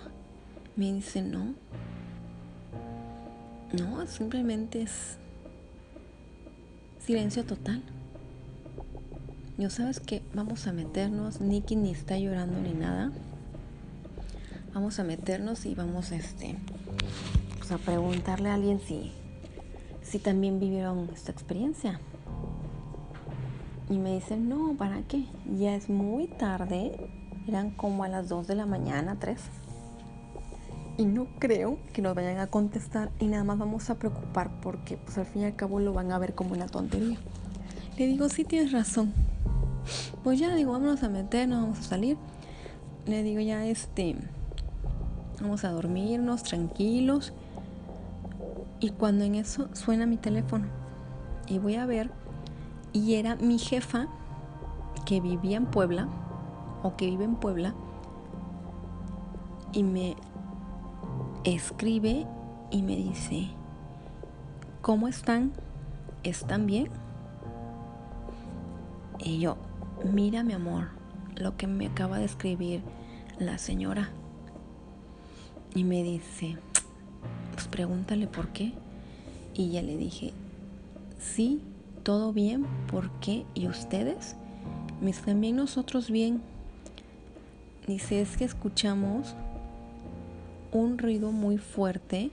Me 0.75 0.91
dice, 0.91 1.22
no. 1.22 1.53
No, 3.72 4.05
simplemente 4.08 4.82
es 4.82 5.17
silencio 7.00 7.46
total. 7.46 7.82
Yo 9.58 9.70
sabes 9.70 10.01
que 10.01 10.22
vamos 10.34 10.67
a 10.67 10.74
meternos, 10.74 11.39
Nicky 11.39 11.77
ni 11.77 11.91
está 11.91 12.17
llorando 12.17 12.60
ni 12.60 12.74
nada. 12.74 13.13
Vamos 14.74 15.00
a 15.00 15.05
meternos 15.05 15.65
y 15.65 15.75
vamos 15.75 16.12
este, 16.12 16.58
pues 17.58 17.72
a 17.72 17.77
preguntarle 17.77 18.50
a 18.50 18.55
alguien 18.55 18.82
si, 18.82 19.13
si 20.03 20.20
también 20.20 20.60
vivieron 20.60 21.10
esta 21.13 21.32
experiencia. 21.32 22.01
Y 23.89 23.98
me 23.98 24.13
dicen, 24.15 24.50
no, 24.50 24.75
¿para 24.77 25.03
qué? 25.03 25.24
Ya 25.58 25.74
es 25.74 25.89
muy 25.89 26.27
tarde, 26.27 27.10
eran 27.48 27.72
como 27.72 28.03
a 28.03 28.10
las 28.10 28.27
2 28.27 28.48
de 28.48 28.55
la 28.55 28.65
mañana, 28.65 29.15
3. 29.17 29.39
Y 30.98 31.06
no 31.06 31.28
creo 31.40 31.78
que 31.94 32.02
nos 32.02 32.16
vayan 32.16 32.40
a 32.40 32.48
contestar 32.48 33.12
y 33.20 33.25
nada 33.25 33.44
más 33.44 33.58
vamos 33.58 33.90
a 33.90 33.96
preocupar 33.96 34.62
porque 34.62 34.98
pues 34.98 35.18
al 35.18 35.25
fin 35.25 35.42
y 35.42 35.46
al 35.46 35.56
cabo 35.56 35.80
lo 35.80 35.92
van 35.92 36.12
a 36.12 36.20
ver 36.20 36.36
como 36.36 36.54
una 36.54 36.68
tontería. 36.68 37.18
Le 37.98 38.08
digo, 38.08 38.30
sí 38.30 38.46
tienes 38.46 38.72
razón, 38.72 39.14
pues 40.24 40.40
ya 40.40 40.54
digo, 40.56 40.72
vámonos 40.72 41.04
a 41.04 41.10
meternos, 41.10 41.62
vamos 41.62 41.80
a 41.80 41.84
salir. 41.84 42.18
Le 43.06 43.24
digo 43.24 43.40
ya, 43.42 43.66
este, 43.66 44.16
vamos 45.42 45.64
a 45.64 45.70
dormirnos 45.70 46.44
tranquilos. 46.44 47.34
Y 48.80 48.90
cuando 48.90 49.24
en 49.24 49.36
eso 49.36 49.70
suena 49.74 50.06
mi 50.06 50.18
teléfono 50.18 50.66
y 51.48 51.60
voy 51.60 51.75
a 51.75 51.86
ver, 51.86 52.12
y 52.94 53.16
era 53.16 53.36
mi 53.36 53.60
jefa 53.60 54.08
que 55.06 55.22
vivía 55.22 55.58
en 55.58 55.66
Puebla, 55.66 56.08
o 56.84 56.96
que 56.96 57.06
vive 57.06 57.24
en 57.24 57.36
Puebla, 57.36 57.74
y 59.72 59.84
me 59.84 60.16
escribe 61.46 62.25
y 62.72 62.82
me 62.82 62.96
dice, 62.96 63.48
¿cómo 64.82 65.08
están? 65.08 65.54
¿Están 66.24 66.66
bien? 66.66 66.90
Y 69.20 69.40
yo, 69.40 69.58
mira 70.12 70.44
mi 70.44 70.54
amor, 70.54 70.88
lo 71.36 71.56
que 71.56 71.68
me 71.68 71.88
acaba 71.88 72.18
de 72.18 72.25
escribir 72.25 72.82
la 73.38 73.60
señora. 73.60 74.10
Y 75.75 75.84
me 75.84 76.02
dice, 76.04 76.58
pues 77.54 77.68
pregúntale 77.68 78.28
por 78.28 78.50
qué. 78.50 78.74
Y 79.54 79.70
ya 79.70 79.84
le 79.84 79.98
dije, 79.98 80.34
sí, 81.20 81.62
todo 82.04 82.34
bien, 82.34 82.66
¿por 82.92 83.12
qué? 83.20 83.46
¿Y 83.54 83.68
ustedes? 83.68 84.36
Mis 85.00 85.22
también 85.22 85.58
nosotros 85.58 86.10
bien. 86.10 86.42
Dice, 87.88 88.22
es 88.22 88.36
que 88.36 88.46
escuchamos 88.46 89.36
un 90.75 90.98
ruido 90.98 91.32
muy 91.32 91.58
fuerte 91.58 92.32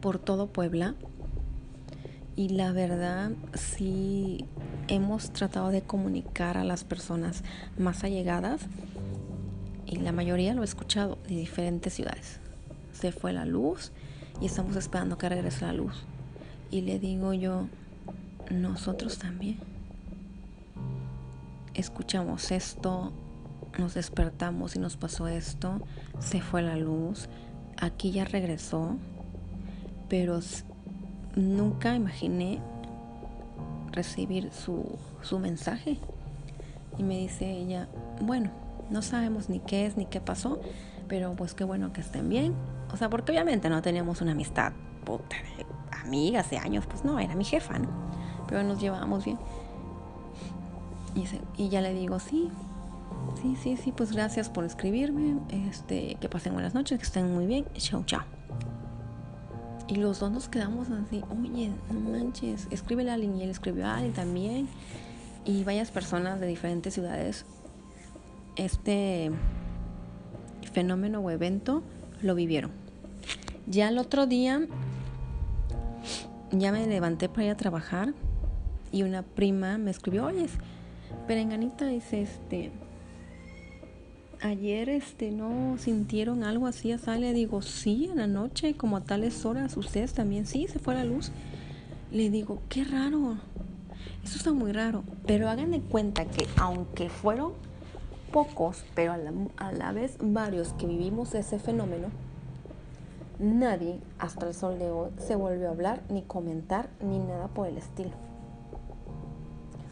por 0.00 0.20
todo 0.20 0.46
Puebla. 0.46 0.94
Y 2.36 2.50
la 2.50 2.70
verdad, 2.70 3.32
sí 3.54 4.44
hemos 4.86 5.32
tratado 5.32 5.70
de 5.70 5.82
comunicar 5.82 6.56
a 6.56 6.64
las 6.64 6.84
personas 6.84 7.42
más 7.76 8.04
allegadas 8.04 8.62
y 9.86 9.96
la 9.96 10.12
mayoría 10.12 10.54
lo 10.54 10.62
he 10.62 10.64
escuchado 10.64 11.18
de 11.28 11.34
diferentes 11.34 11.92
ciudades. 11.94 12.38
Se 12.92 13.10
fue 13.10 13.32
la 13.32 13.44
luz 13.44 13.90
y 14.40 14.46
estamos 14.46 14.76
esperando 14.76 15.18
que 15.18 15.28
regrese 15.28 15.64
la 15.64 15.72
luz. 15.72 16.04
Y 16.70 16.82
le 16.82 17.00
digo 17.00 17.34
yo, 17.34 17.66
nosotros 18.50 19.18
también. 19.18 19.58
Escuchamos 21.74 22.52
esto, 22.52 23.12
nos 23.78 23.94
despertamos 23.94 24.76
y 24.76 24.78
nos 24.78 24.96
pasó 24.96 25.28
esto, 25.28 25.80
se 26.18 26.40
fue 26.40 26.62
la 26.62 26.76
luz, 26.76 27.28
aquí 27.80 28.12
ya 28.12 28.24
regresó, 28.24 28.96
pero 30.08 30.40
nunca 31.36 31.94
imaginé 31.94 32.60
recibir 33.92 34.52
su, 34.52 34.98
su 35.22 35.38
mensaje. 35.38 35.98
Y 36.98 37.02
me 37.02 37.18
dice 37.18 37.50
ella, 37.50 37.88
bueno, 38.20 38.50
no 38.90 39.02
sabemos 39.02 39.48
ni 39.48 39.60
qué 39.60 39.86
es 39.86 39.96
ni 39.96 40.06
qué 40.06 40.20
pasó, 40.20 40.60
pero 41.08 41.34
pues 41.34 41.54
qué 41.54 41.64
bueno 41.64 41.92
que 41.92 42.00
estén 42.00 42.28
bien. 42.28 42.54
O 42.92 42.96
sea, 42.96 43.10
porque 43.10 43.32
obviamente 43.32 43.68
no 43.68 43.82
teníamos 43.82 44.20
una 44.20 44.32
amistad 44.32 44.72
puta 45.04 45.36
de 45.56 45.66
amiga 46.02 46.40
hace 46.40 46.58
años, 46.58 46.86
pues 46.86 47.04
no, 47.04 47.18
era 47.18 47.34
mi 47.34 47.44
jefa, 47.44 47.78
¿no? 47.78 47.88
Pero 48.46 48.62
nos 48.62 48.80
llevábamos 48.80 49.24
bien. 49.24 49.38
Y, 51.14 51.26
y 51.62 51.68
ya 51.68 51.80
le 51.80 51.94
digo, 51.94 52.18
sí, 52.18 52.50
sí, 53.44 53.56
sí, 53.62 53.76
sí, 53.76 53.92
pues 53.92 54.12
gracias 54.12 54.48
por 54.48 54.64
escribirme. 54.64 55.36
Este, 55.68 56.16
que 56.20 56.28
pasen 56.28 56.54
buenas 56.54 56.74
noches, 56.74 56.98
que 56.98 57.04
estén 57.04 57.32
muy 57.32 57.46
bien. 57.46 57.66
Chao, 57.74 58.02
chao. 58.06 58.24
Y 59.86 59.96
los 59.96 60.20
dos 60.20 60.32
nos 60.32 60.48
quedamos 60.48 60.88
así, 60.88 61.22
oye, 61.30 61.70
no 61.92 62.00
manches, 62.00 62.68
escríbele 62.70 63.10
a 63.10 63.14
alguien 63.14 63.36
y 63.36 63.42
él 63.42 63.50
escribió 63.50 63.86
a 63.86 63.96
alguien 63.96 64.14
también. 64.14 64.68
Y 65.44 65.62
varias 65.62 65.90
personas 65.90 66.40
de 66.40 66.46
diferentes 66.46 66.94
ciudades 66.94 67.44
este 68.56 69.30
fenómeno 70.72 71.20
o 71.20 71.30
evento 71.30 71.82
lo 72.22 72.34
vivieron. 72.34 72.70
Ya 73.66 73.88
el 73.90 73.98
otro 73.98 74.26
día 74.26 74.66
ya 76.50 76.72
me 76.72 76.86
levanté 76.86 77.28
para 77.28 77.44
ir 77.44 77.50
a 77.50 77.56
trabajar 77.56 78.14
y 78.90 79.02
una 79.02 79.22
prima 79.22 79.76
me 79.76 79.90
escribió, 79.90 80.24
oye, 80.24 80.46
Perenganita 81.26 81.86
dice, 81.86 82.22
este, 82.22 82.72
ayer 84.44 84.90
este 84.90 85.30
no 85.30 85.76
sintieron 85.78 86.44
algo 86.44 86.66
así, 86.66 86.94
le 87.18 87.32
digo, 87.32 87.62
sí, 87.62 88.10
en 88.10 88.18
la 88.18 88.26
noche, 88.26 88.76
como 88.76 88.98
a 88.98 89.00
tales 89.00 89.44
horas, 89.46 89.76
ustedes 89.76 90.12
también, 90.12 90.46
sí, 90.46 90.68
se 90.68 90.78
fue 90.78 90.94
la 90.94 91.04
luz. 91.04 91.32
Le 92.12 92.30
digo, 92.30 92.60
qué 92.68 92.84
raro, 92.84 93.38
eso 94.22 94.36
está 94.36 94.52
muy 94.52 94.72
raro, 94.72 95.02
pero 95.26 95.48
hagan 95.48 95.70
de 95.70 95.80
cuenta 95.80 96.26
que 96.26 96.46
aunque 96.56 97.08
fueron 97.08 97.52
pocos, 98.32 98.84
pero 98.94 99.12
a 99.12 99.16
la, 99.16 99.32
a 99.56 99.72
la 99.72 99.92
vez 99.92 100.18
varios 100.20 100.74
que 100.74 100.86
vivimos 100.86 101.34
ese 101.34 101.58
fenómeno, 101.58 102.08
nadie 103.38 103.98
hasta 104.18 104.46
el 104.46 104.54
sol 104.54 104.78
de 104.78 104.90
hoy 104.90 105.10
se 105.16 105.36
volvió 105.36 105.68
a 105.68 105.72
hablar, 105.72 106.02
ni 106.10 106.22
comentar, 106.22 106.90
ni 107.00 107.18
nada 107.18 107.48
por 107.48 107.66
el 107.66 107.78
estilo. 107.78 108.12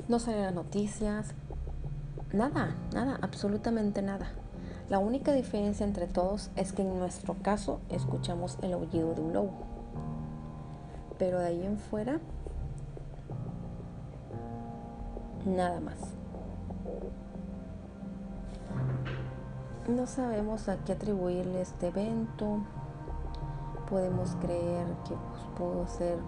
No 0.08 0.18
salieron 0.18 0.56
noticias, 0.56 1.34
nada, 2.34 2.76
nada, 2.92 3.18
absolutamente 3.22 4.02
nada. 4.02 4.32
La 4.92 4.98
única 4.98 5.32
diferencia 5.32 5.86
entre 5.86 6.06
todos 6.06 6.50
es 6.54 6.74
que 6.74 6.82
en 6.82 6.98
nuestro 6.98 7.32
caso 7.42 7.80
escuchamos 7.88 8.58
el 8.60 8.74
aullido 8.74 9.14
de 9.14 9.22
un 9.22 9.32
lobo. 9.32 9.52
Pero 11.18 11.38
de 11.38 11.46
ahí 11.46 11.64
en 11.64 11.78
fuera, 11.78 12.20
nada 15.46 15.80
más. 15.80 15.96
No 19.88 20.06
sabemos 20.06 20.68
a 20.68 20.76
qué 20.84 20.92
atribuirle 20.92 21.62
este 21.62 21.86
evento. 21.86 22.58
Podemos 23.88 24.36
creer 24.42 24.86
que 25.08 25.14
pues, 25.14 25.42
pudo 25.56 25.86
ser 25.88 26.18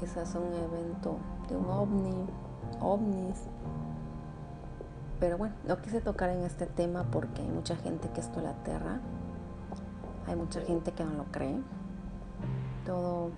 quizás 0.00 0.34
un 0.36 0.54
evento 0.54 1.18
de 1.50 1.56
un 1.58 1.68
ovni, 1.68 2.26
ovnis. 2.80 3.42
Pero 5.24 5.38
bueno, 5.38 5.54
no 5.66 5.80
quise 5.80 6.02
tocar 6.02 6.28
en 6.28 6.44
este 6.44 6.66
tema 6.66 7.04
porque 7.10 7.40
hay 7.40 7.48
mucha 7.48 7.76
gente 7.76 8.10
que 8.10 8.20
esto 8.20 8.42
la 8.42 8.50
aterra. 8.50 9.00
Hay 10.26 10.36
mucha 10.36 10.60
gente 10.60 10.92
que 10.92 11.02
no 11.02 11.14
lo 11.14 11.24
cree. 11.32 11.56
Todo, 12.84 13.30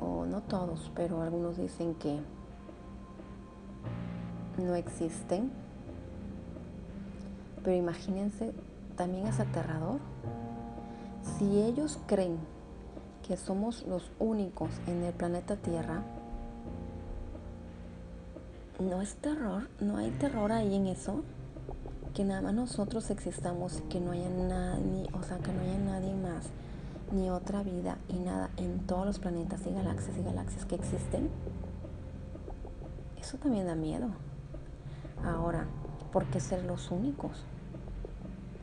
o 0.00 0.24
no 0.24 0.40
todos, 0.40 0.90
pero 0.94 1.20
algunos 1.20 1.58
dicen 1.58 1.94
que 1.96 2.18
no 4.56 4.74
existen 4.74 5.50
pero 7.68 7.76
imagínense, 7.76 8.54
también 8.96 9.26
es 9.26 9.40
aterrador. 9.40 10.00
Si 11.36 11.60
ellos 11.60 11.98
creen 12.06 12.38
que 13.26 13.36
somos 13.36 13.84
los 13.86 14.10
únicos 14.18 14.70
en 14.86 15.02
el 15.02 15.12
planeta 15.12 15.56
Tierra, 15.56 16.02
no 18.78 19.02
es 19.02 19.16
terror, 19.16 19.68
no 19.80 19.96
hay 19.96 20.10
terror 20.12 20.52
ahí 20.52 20.74
en 20.74 20.86
eso, 20.86 21.22
que 22.14 22.24
nada 22.24 22.40
más 22.40 22.54
nosotros 22.54 23.10
existamos 23.10 23.82
que 23.90 24.00
no 24.00 24.12
haya 24.12 24.28
nadie, 24.28 25.08
o 25.12 25.22
sea, 25.22 25.38
que 25.38 25.52
no 25.52 25.60
haya 25.62 25.78
nadie 25.78 26.14
más, 26.14 26.46
ni 27.12 27.30
otra 27.30 27.62
vida 27.62 27.98
y 28.08 28.18
nada 28.18 28.50
en 28.56 28.80
todos 28.86 29.06
los 29.06 29.18
planetas 29.18 29.66
y 29.66 29.72
galaxias 29.72 30.16
y 30.16 30.22
galaxias 30.22 30.64
que 30.64 30.76
existen. 30.76 31.28
Eso 33.20 33.36
también 33.38 33.66
da 33.66 33.74
miedo. 33.74 34.08
Ahora, 35.24 35.66
¿por 36.12 36.26
qué 36.26 36.38
ser 36.38 36.64
los 36.64 36.90
únicos? 36.90 37.44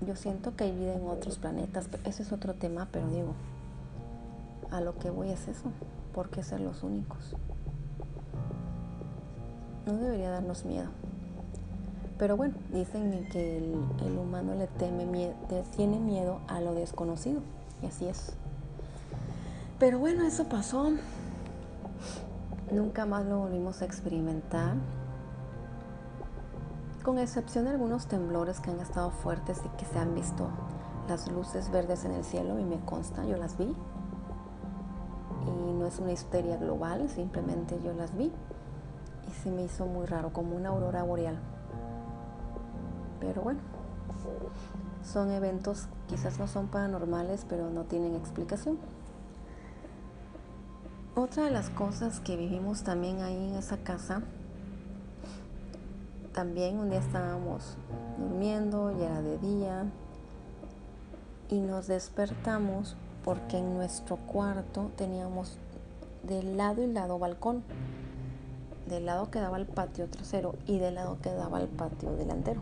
Yo 0.05 0.15
siento 0.15 0.55
que 0.55 0.65
hay 0.65 0.71
vida 0.71 0.93
en 0.93 1.07
otros 1.07 1.37
planetas, 1.37 1.89
ese 2.05 2.23
es 2.23 2.31
otro 2.31 2.53
tema, 2.53 2.87
pero 2.91 3.07
digo, 3.09 3.33
a 4.71 4.81
lo 4.81 4.97
que 4.97 5.09
voy 5.09 5.29
es 5.29 5.47
eso, 5.47 5.71
¿por 6.13 6.29
qué 6.29 6.43
ser 6.43 6.61
los 6.61 6.83
únicos? 6.83 7.35
No 9.85 9.93
debería 9.93 10.31
darnos 10.31 10.65
miedo. 10.65 10.89
Pero 12.17 12.37
bueno, 12.37 12.55
dicen 12.71 13.27
que 13.29 13.57
el, 13.57 14.17
humano 14.17 14.55
le 14.55 14.67
teme 14.67 15.33
tiene 15.75 15.99
miedo 15.99 16.39
a 16.47 16.61
lo 16.61 16.73
desconocido, 16.73 17.41
y 17.81 17.87
así 17.87 18.07
es. 18.07 18.33
Pero 19.79 19.99
bueno, 19.99 20.25
eso 20.25 20.45
pasó. 20.45 20.91
Nunca 22.71 23.05
más 23.05 23.25
lo 23.25 23.39
volvimos 23.39 23.81
a 23.81 23.85
experimentar 23.85 24.75
con 27.03 27.19
excepción 27.19 27.65
de 27.65 27.71
algunos 27.71 28.07
temblores 28.07 28.59
que 28.59 28.71
han 28.71 28.79
estado 28.79 29.11
fuertes 29.11 29.61
y 29.63 29.77
que 29.77 29.85
se 29.85 29.99
han 29.99 30.15
visto 30.15 30.49
las 31.07 31.31
luces 31.31 31.69
verdes 31.69 32.03
en 32.05 32.13
el 32.13 32.23
cielo 32.23 32.59
y 32.59 32.63
me 32.63 32.79
consta, 32.79 33.23
yo 33.25 33.37
las 33.37 33.57
vi. 33.57 33.75
Y 35.45 35.73
no 35.73 35.85
es 35.85 35.99
una 35.99 36.13
histeria 36.13 36.57
global, 36.57 37.07
simplemente 37.09 37.79
yo 37.83 37.93
las 37.93 38.17
vi. 38.17 38.31
Y 39.27 39.31
se 39.31 39.51
me 39.51 39.63
hizo 39.63 39.85
muy 39.85 40.05
raro, 40.05 40.31
como 40.33 40.55
una 40.55 40.69
aurora 40.69 41.03
boreal. 41.03 41.37
Pero 43.19 43.41
bueno, 43.41 43.59
son 45.03 45.31
eventos, 45.31 45.87
quizás 46.07 46.39
no 46.39 46.47
son 46.47 46.67
paranormales, 46.67 47.45
pero 47.47 47.69
no 47.69 47.83
tienen 47.83 48.15
explicación. 48.15 48.77
Otra 51.15 51.45
de 51.45 51.51
las 51.51 51.69
cosas 51.69 52.19
que 52.19 52.35
vivimos 52.35 52.83
también 52.83 53.21
ahí 53.21 53.49
en 53.49 53.55
esa 53.55 53.77
casa 53.77 54.21
también 56.35 56.77
un 56.79 56.89
día 56.89 56.99
estábamos 56.99 57.77
durmiendo, 58.17 58.91
ya 58.99 59.05
era 59.05 59.21
de 59.21 59.37
día, 59.37 59.85
y 61.49 61.61
nos 61.61 61.87
despertamos 61.87 62.97
porque 63.23 63.57
en 63.57 63.73
nuestro 63.73 64.17
cuarto 64.17 64.91
teníamos 64.97 65.57
del 66.23 66.57
lado 66.57 66.83
y 66.83 66.87
lado 66.87 67.19
balcón. 67.19 67.63
Del 68.87 69.05
lado 69.05 69.31
que 69.31 69.39
daba 69.39 69.57
al 69.57 69.65
patio 69.65 70.07
trasero 70.07 70.55
y 70.67 70.77
del 70.77 70.95
lado 70.95 71.17
que 71.21 71.31
daba 71.31 71.57
al 71.57 71.67
patio 71.67 72.15
delantero. 72.15 72.61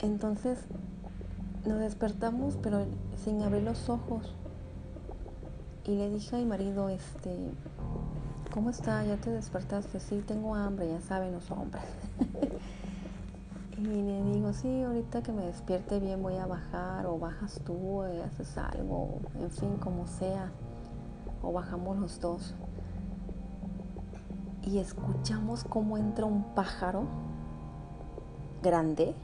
Entonces 0.00 0.58
nos 1.64 1.78
despertamos 1.78 2.56
pero 2.62 2.84
sin 3.16 3.42
abrir 3.42 3.62
los 3.62 3.88
ojos. 3.88 4.34
Y 5.84 5.96
le 5.96 6.10
dije 6.10 6.36
a 6.36 6.38
mi 6.38 6.44
marido, 6.44 6.88
este, 6.88 7.52
¿Cómo 8.52 8.70
está? 8.70 9.04
¿Ya 9.04 9.16
te 9.16 9.30
despertaste? 9.30 10.00
Sí, 10.00 10.24
tengo 10.26 10.56
hambre, 10.56 10.88
ya 10.88 11.00
saben 11.00 11.32
los 11.32 11.50
hombres. 11.50 11.84
Y 13.78 13.82
le 13.82 14.22
digo, 14.24 14.52
sí, 14.52 14.82
ahorita 14.82 15.22
que 15.22 15.32
me 15.32 15.46
despierte 15.46 16.00
bien 16.00 16.22
voy 16.22 16.36
a 16.36 16.44
bajar 16.44 17.06
o 17.06 17.18
bajas 17.18 17.62
tú, 17.64 18.04
y 18.14 18.20
haces 18.20 18.58
algo, 18.58 19.20
en 19.40 19.50
fin, 19.50 19.76
como 19.76 20.06
sea. 20.06 20.52
O 21.40 21.50
bajamos 21.50 21.96
los 21.96 22.20
dos. 22.20 22.54
Y 24.62 24.78
escuchamos 24.78 25.64
cómo 25.64 25.96
entra 25.96 26.26
un 26.26 26.44
pájaro 26.54 27.04
grande, 28.62 29.14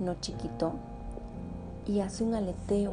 no 0.00 0.14
chiquito, 0.20 0.72
y 1.86 2.00
hace 2.00 2.24
un 2.24 2.34
aleteo. 2.34 2.92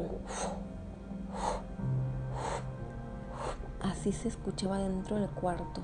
Así 3.80 4.12
se 4.12 4.28
escuchaba 4.28 4.78
dentro 4.78 5.16
del 5.16 5.28
cuarto 5.28 5.80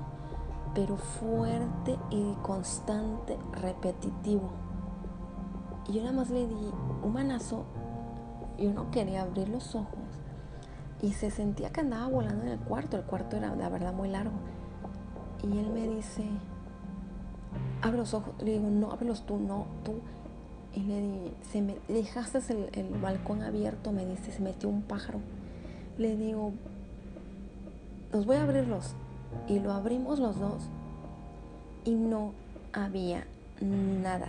pero 0.79 0.97
fuerte 0.97 1.99
y 2.11 2.35
constante, 2.43 3.37
repetitivo. 3.61 4.51
Y 5.89 5.95
yo 5.95 6.03
nada 6.03 6.15
más 6.15 6.31
le 6.31 6.47
di 6.47 6.71
un 7.03 7.13
manazo, 7.13 7.65
yo 8.59 8.73
no 8.73 8.91
quería 8.93 9.23
abrir 9.23 9.49
los 9.49 9.75
ojos. 9.75 9.99
Y 11.01 11.15
se 11.15 11.33
sentía 11.33 11.71
que 11.71 11.81
andaba 11.81 12.07
volando 12.07 12.45
en 12.45 12.51
el 12.51 12.59
cuarto, 12.61 12.97
el 12.97 13.05
cuarto 13.05 13.37
era 13.37 13.55
la 13.57 13.69
verdad 13.69 13.93
muy 13.93 14.09
largo. 14.09 14.37
Y 15.43 15.59
él 15.59 15.71
me 15.73 15.89
dice, 15.89 16.25
abre 17.83 17.99
los 17.99 18.15
ojos. 18.15 18.35
Le 18.41 18.53
digo, 18.53 18.69
no, 18.71 18.93
ábrelos 18.93 19.25
tú, 19.27 19.39
no, 19.39 19.67
tú. 19.85 19.95
Y 20.75 20.83
le 20.83 21.01
di, 21.01 21.33
se 21.51 21.63
me, 21.63 21.77
dejaste 21.89 22.39
el, 22.53 22.71
el 22.73 22.99
balcón 23.01 23.43
abierto, 23.43 23.93
me 23.93 24.05
dice, 24.05 24.33
se 24.33 24.41
metió 24.41 24.69
un 24.69 24.83
pájaro. 24.83 25.21
Le 25.97 26.17
digo, 26.17 26.53
los 28.13 28.27
voy 28.27 28.37
a 28.37 28.43
abrirlos 28.43 28.95
y 29.49 29.59
lo 29.59 29.73
abrimos 29.73 30.19
los 30.19 30.39
dos 30.39 30.69
y 31.85 31.95
no 31.95 32.33
había 32.73 33.27
nada. 33.61 34.29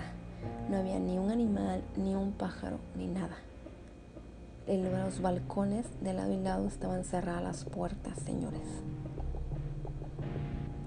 No 0.69 0.77
había 0.77 0.99
ni 0.99 1.17
un 1.17 1.31
animal, 1.31 1.81
ni 1.97 2.15
un 2.15 2.31
pájaro, 2.31 2.77
ni 2.95 3.07
nada. 3.07 3.37
En 4.67 4.91
los 4.91 5.21
balcones 5.21 5.85
de 6.01 6.13
lado 6.13 6.31
y 6.31 6.37
lado 6.37 6.67
estaban 6.67 7.03
cerradas 7.03 7.43
las 7.43 7.65
puertas, 7.65 8.19
señores. 8.19 8.61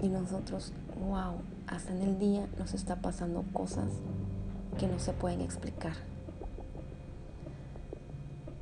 Y 0.03 0.09
nosotros, 0.09 0.73
wow, 1.07 1.35
hasta 1.65 1.93
en 1.93 2.01
el 2.01 2.19
día 2.19 2.45
nos 2.59 2.73
está 2.73 2.97
pasando 2.97 3.41
cosas 3.53 3.87
que 4.77 4.85
no 4.85 4.99
se 4.99 5.13
pueden 5.13 5.39
explicar. 5.39 5.93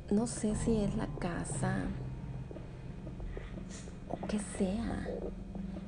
No 0.08 0.28
sé 0.28 0.54
si 0.54 0.76
es 0.76 0.94
la 0.94 1.08
casa 1.18 1.78
o 4.08 4.24
que 4.28 4.38
sea, 4.38 5.08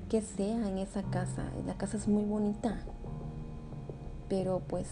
que 0.09 0.23
sea 0.23 0.69
en 0.69 0.79
esa 0.79 1.05
casa. 1.05 1.45
La 1.67 1.75
casa 1.75 1.99
es 1.99 2.09
muy 2.09 2.25
bonita, 2.25 2.81
pero 4.29 4.61
pues 4.67 4.89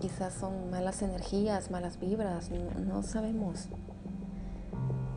quizás 0.00 0.34
son 0.34 0.70
malas 0.70 1.02
energías, 1.02 1.72
malas 1.72 1.98
vibras, 1.98 2.50
no, 2.50 3.02
sabemos. 3.02 3.68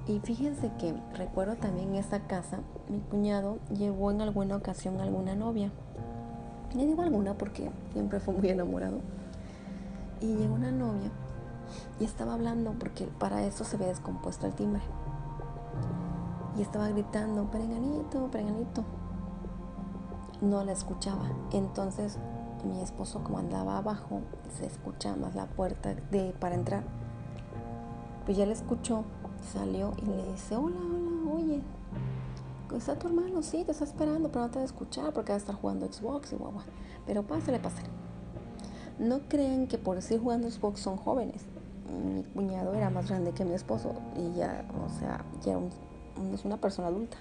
Y 0.09 0.19
fíjense 0.21 0.71
que 0.79 0.95
recuerdo 1.13 1.55
también 1.57 1.89
en 1.89 1.97
esa 1.97 2.21
casa, 2.21 2.61
mi 2.89 2.97
cuñado 2.97 3.59
llevó 3.69 4.09
en 4.09 4.21
alguna 4.21 4.55
ocasión 4.55 4.99
alguna 4.99 5.35
novia. 5.35 5.71
Le 6.73 6.87
digo 6.87 7.03
alguna 7.03 7.35
porque 7.35 7.69
siempre 7.93 8.19
fue 8.19 8.33
muy 8.33 8.49
enamorado. 8.49 9.01
Y 10.19 10.33
llegó 10.33 10.55
una 10.55 10.71
novia 10.71 11.11
y 11.99 12.05
estaba 12.05 12.33
hablando 12.33 12.73
porque 12.79 13.05
para 13.05 13.43
eso 13.43 13.63
se 13.63 13.75
había 13.75 13.89
descompuesto 13.89 14.47
el 14.47 14.53
timbre 14.53 14.81
y 16.57 16.63
estaba 16.63 16.89
gritando, 16.89 17.43
perenganito, 17.51 18.31
perenganito. 18.31 18.83
No 20.41 20.63
la 20.63 20.71
escuchaba. 20.71 21.29
Entonces 21.53 22.17
mi 22.63 22.81
esposo 22.81 23.23
como 23.23 23.37
andaba 23.37 23.77
abajo, 23.77 24.21
se 24.57 24.65
escucha 24.65 25.15
más 25.15 25.35
la 25.35 25.45
puerta 25.45 25.93
de, 26.09 26.33
para 26.39 26.55
entrar. 26.55 26.83
Pues 28.25 28.37
ya 28.37 28.47
le 28.47 28.53
escuchó, 28.53 29.03
salió 29.43 29.93
y 30.01 30.05
le 30.05 30.31
dice, 30.31 30.55
hola, 30.55 30.77
hola, 30.77 31.33
oye, 31.33 31.61
¿está 32.75 32.97
tu 32.97 33.07
hermano? 33.07 33.41
Sí, 33.41 33.63
te 33.63 33.71
está 33.71 33.83
esperando, 33.83 34.29
pero 34.29 34.45
no 34.45 34.51
te 34.51 34.57
va 34.57 34.61
a 34.61 34.65
escuchar 34.65 35.13
porque 35.13 35.31
va 35.31 35.35
a 35.35 35.39
estar 35.39 35.55
jugando 35.55 35.91
Xbox 35.91 36.33
y 36.33 36.35
guagua. 36.35 36.63
Pero 37.05 37.23
pásale, 37.23 37.59
pásale. 37.59 37.89
No 38.99 39.21
creen 39.27 39.67
que 39.67 39.77
por 39.77 39.95
decir 39.95 40.19
jugando 40.19 40.49
Xbox 40.49 40.81
son 40.81 40.97
jóvenes. 40.97 41.43
Mi 42.05 42.23
cuñado 42.23 42.73
era 42.73 42.89
más 42.89 43.09
grande 43.09 43.31
que 43.31 43.45
mi 43.45 43.53
esposo 43.53 43.95
y 44.15 44.37
ya, 44.37 44.65
o 44.85 44.89
sea, 44.99 45.25
ya 45.43 45.53
era 45.53 45.61
es 46.33 46.45
una 46.45 46.57
persona 46.57 46.89
adulta. 46.89 47.17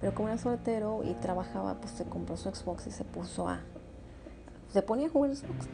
Pero 0.00 0.14
como 0.14 0.28
era 0.28 0.38
soltero 0.38 1.02
y 1.04 1.14
trabajaba, 1.14 1.74
pues 1.74 1.92
se 1.92 2.04
compró 2.04 2.36
su 2.36 2.50
Xbox 2.50 2.86
y 2.86 2.90
se 2.90 3.04
puso 3.04 3.48
a... 3.48 3.60
Se 4.72 4.82
ponía 4.82 5.06
a 5.06 5.10
jugar 5.10 5.34
Xbox. 5.34 5.68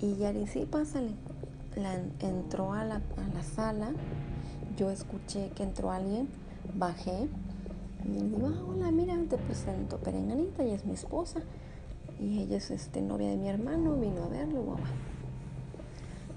Y 0.00 0.16
ya 0.16 0.32
le 0.32 0.46
sí, 0.46 0.66
pásale. 0.66 1.12
La, 1.76 1.94
entró 2.20 2.72
a 2.72 2.84
la, 2.84 2.96
a 2.96 3.34
la 3.34 3.42
sala. 3.42 3.88
Yo 4.76 4.90
escuché 4.90 5.50
que 5.54 5.62
entró 5.62 5.90
alguien. 5.90 6.28
Bajé. 6.74 7.28
Y 8.04 8.08
le 8.08 8.22
digo, 8.22 8.48
ah, 8.48 8.62
hola, 8.68 8.90
mira, 8.90 9.16
te 9.28 9.36
presento 9.36 9.98
Perenganita, 9.98 10.62
ella 10.62 10.74
es 10.74 10.84
mi 10.84 10.92
esposa. 10.92 11.40
Y 12.20 12.40
ella 12.40 12.56
es 12.56 12.70
este, 12.70 13.02
novia 13.02 13.28
de 13.28 13.36
mi 13.36 13.48
hermano, 13.48 13.96
vino 13.96 14.24
a 14.24 14.28
verlo, 14.28 14.62
guau. 14.62 14.78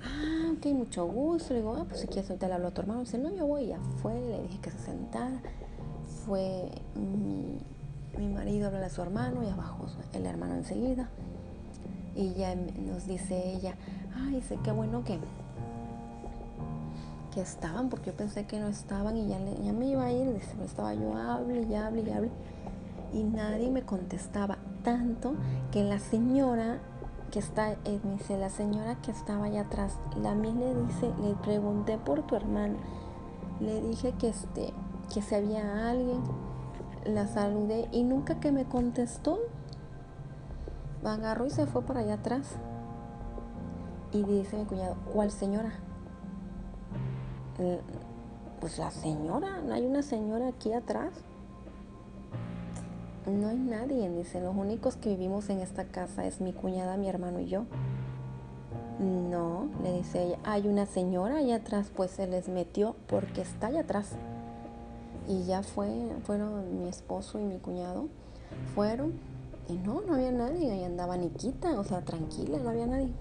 Ah, 0.04 0.52
ok, 0.56 0.66
mucho 0.74 1.06
gusto. 1.06 1.54
Le 1.54 1.60
digo, 1.60 1.76
ah, 1.76 1.86
pues 1.88 2.02
si 2.02 2.08
quieres 2.08 2.30
ahorita 2.30 2.48
le 2.48 2.54
hablo 2.56 2.68
a 2.68 2.72
tu 2.72 2.82
hermano. 2.82 3.02
Dice, 3.02 3.18
no, 3.18 3.34
yo 3.34 3.46
voy. 3.46 3.68
Ya 3.68 3.80
fue, 4.02 4.14
le 4.14 4.42
dije 4.44 4.60
que 4.62 4.72
se 4.72 4.80
sentara. 4.80 5.42
Fue 6.26 6.72
mi, 6.96 7.60
mi 8.18 8.34
marido 8.34 8.66
a 8.66 8.68
hablar 8.68 8.84
a 8.84 8.90
su 8.90 9.02
hermano 9.02 9.44
y 9.44 9.48
abajo 9.48 9.86
el 10.14 10.26
hermano 10.26 10.56
enseguida. 10.56 11.10
Y 12.16 12.34
ya 12.34 12.56
nos 12.56 13.08
dice 13.08 13.54
ella, 13.54 13.76
ay, 14.16 14.36
dice, 14.36 14.58
qué 14.64 14.72
bueno 14.72 15.04
que, 15.04 15.20
que 17.34 17.42
estaban, 17.42 17.90
porque 17.90 18.12
yo 18.12 18.18
pensé 18.18 18.46
que 18.46 18.60
no 18.60 18.68
estaban 18.68 19.18
y 19.18 19.28
ya, 19.28 19.40
ya 19.40 19.74
me 19.74 19.88
iba 19.88 20.04
a 20.04 20.12
ir. 20.12 20.34
Dice, 20.34 20.56
estaba 20.64 20.94
yo, 20.94 21.16
hable 21.16 21.64
y 21.64 21.76
hable 21.76 22.02
y 22.02 22.10
hable. 22.12 22.32
Y 23.14 23.24
nadie 23.24 23.70
me 23.72 23.84
contestaba 23.84 24.58
tanto 24.84 25.34
que 25.72 25.84
la 25.84 26.00
señora 26.00 26.80
que 27.32 27.40
está, 27.40 27.72
eh, 27.72 28.00
me 28.04 28.14
dice 28.14 28.38
la 28.38 28.50
señora 28.50 28.96
que 29.02 29.12
estaba 29.12 29.46
allá 29.46 29.62
atrás, 29.62 29.98
la 30.22 30.34
mí 30.34 30.52
le 30.52 30.74
dice, 30.74 31.12
le 31.22 31.36
pregunté 31.36 31.98
por 31.98 32.24
tu 32.24 32.36
hermana, 32.36 32.76
le 33.60 33.82
dije 33.82 34.14
que 34.14 34.30
este, 34.30 34.74
que 35.14 35.22
si 35.22 35.36
había 35.36 35.90
alguien, 35.90 36.22
la 37.06 37.28
saludé 37.28 37.88
y 37.92 38.04
nunca 38.04 38.40
que 38.40 38.52
me 38.52 38.66
contestó, 38.66 39.40
agarró 41.04 41.46
y 41.46 41.50
se 41.50 41.66
fue 41.66 41.82
por 41.82 41.98
allá 41.98 42.16
atrás. 42.16 42.56
Y 44.12 44.24
dice 44.24 44.58
mi 44.58 44.66
cuñado, 44.66 44.96
¿cuál 45.14 45.32
señora? 45.32 45.72
Pues 48.60 48.78
la 48.78 48.92
señora, 48.92 49.62
¿no 49.62 49.74
hay 49.74 49.86
una 49.86 50.02
señora 50.02 50.48
aquí 50.48 50.74
atrás? 50.74 51.14
No 53.26 53.48
hay 53.48 53.58
nadie, 53.58 54.10
dice, 54.10 54.42
los 54.42 54.56
únicos 54.56 54.96
que 54.96 55.10
vivimos 55.10 55.50
en 55.50 55.60
esta 55.60 55.86
casa 55.86 56.26
es 56.26 56.42
mi 56.42 56.54
cuñada, 56.54 56.98
mi 56.98 57.08
hermano 57.08 57.40
y 57.40 57.48
yo. 57.48 57.66
No, 59.00 59.70
le 59.84 59.94
dice 59.94 60.24
ella, 60.24 60.40
hay 60.44 60.68
una 60.68 60.86
señora 60.86 61.38
allá 61.38 61.58
atrás, 61.58 61.92
pues 61.96 62.12
se 62.12 62.28
les 62.28 62.50
metió 62.50 62.96
porque 63.08 63.42
está 63.42 63.68
allá 63.68 63.82
atrás. 63.82 64.14
Y 65.28 65.44
ya 65.44 65.64
fue, 65.64 65.90
fueron 66.24 66.80
mi 66.82 66.90
esposo 66.90 67.40
y 67.40 67.44
mi 67.44 67.60
cuñado, 67.60 68.08
fueron 68.74 69.14
y 69.70 69.78
no, 69.78 70.02
no 70.02 70.16
había 70.16 70.32
nadie, 70.32 70.72
ahí 70.72 70.84
andaba 70.84 71.16
Niquita, 71.16 71.80
o 71.80 71.84
sea, 71.84 72.02
tranquila, 72.02 72.58
no 72.58 72.70
había 72.70 72.88
nadie. 72.88 73.12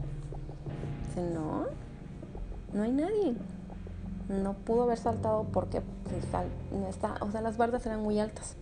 Dice, 1.07 1.31
no, 1.35 1.67
no 2.73 2.83
hay 2.83 2.93
nadie. 2.93 3.37
No 4.29 4.53
pudo 4.53 4.83
haber 4.83 4.99
saltado 4.99 5.45
porque 5.45 5.81
pues, 5.81 6.25
no 6.71 6.87
está, 6.89 7.17
o 7.21 7.31
sea, 7.31 7.41
las 7.41 7.57
bardas 7.57 7.87
eran 7.87 8.03
muy 8.03 8.19
altas. 8.21 8.57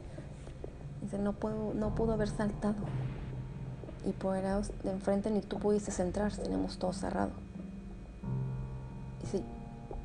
Dice, 1.02 1.18
no, 1.18 1.34
no 1.74 1.94
pudo 1.94 2.12
haber 2.12 2.28
saltado. 2.28 2.76
Y 4.04 4.12
por 4.12 4.34
de 4.34 4.90
enfrente 4.90 5.30
ni 5.30 5.40
tú 5.40 5.58
pudiste 5.58 6.00
entrar, 6.00 6.32
tenemos 6.32 6.78
todo 6.78 6.92
cerrado. 6.92 7.30
Dice, 9.20 9.42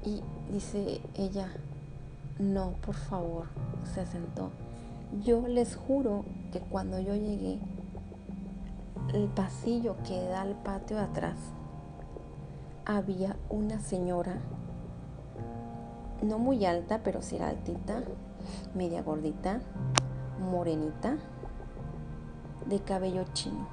y 0.03 0.21
dice 0.51 1.01
ella, 1.15 1.47
no, 2.39 2.73
por 2.83 2.95
favor, 2.95 3.45
se 3.93 4.05
sentó. 4.07 4.49
Yo 5.23 5.47
les 5.47 5.75
juro 5.75 6.25
que 6.51 6.59
cuando 6.59 6.99
yo 6.99 7.13
llegué, 7.13 7.59
el 9.13 9.27
pasillo 9.27 9.95
que 10.07 10.23
da 10.23 10.41
al 10.41 10.55
patio 10.55 10.97
de 10.97 11.03
atrás, 11.03 11.37
había 12.85 13.35
una 13.49 13.79
señora, 13.79 14.37
no 16.21 16.39
muy 16.39 16.65
alta, 16.65 17.01
pero 17.03 17.21
sí 17.21 17.35
era 17.35 17.49
altita, 17.49 18.03
media 18.73 19.01
gordita, 19.01 19.61
morenita, 20.39 21.17
de 22.65 22.79
cabello 22.79 23.23
chino. 23.33 23.67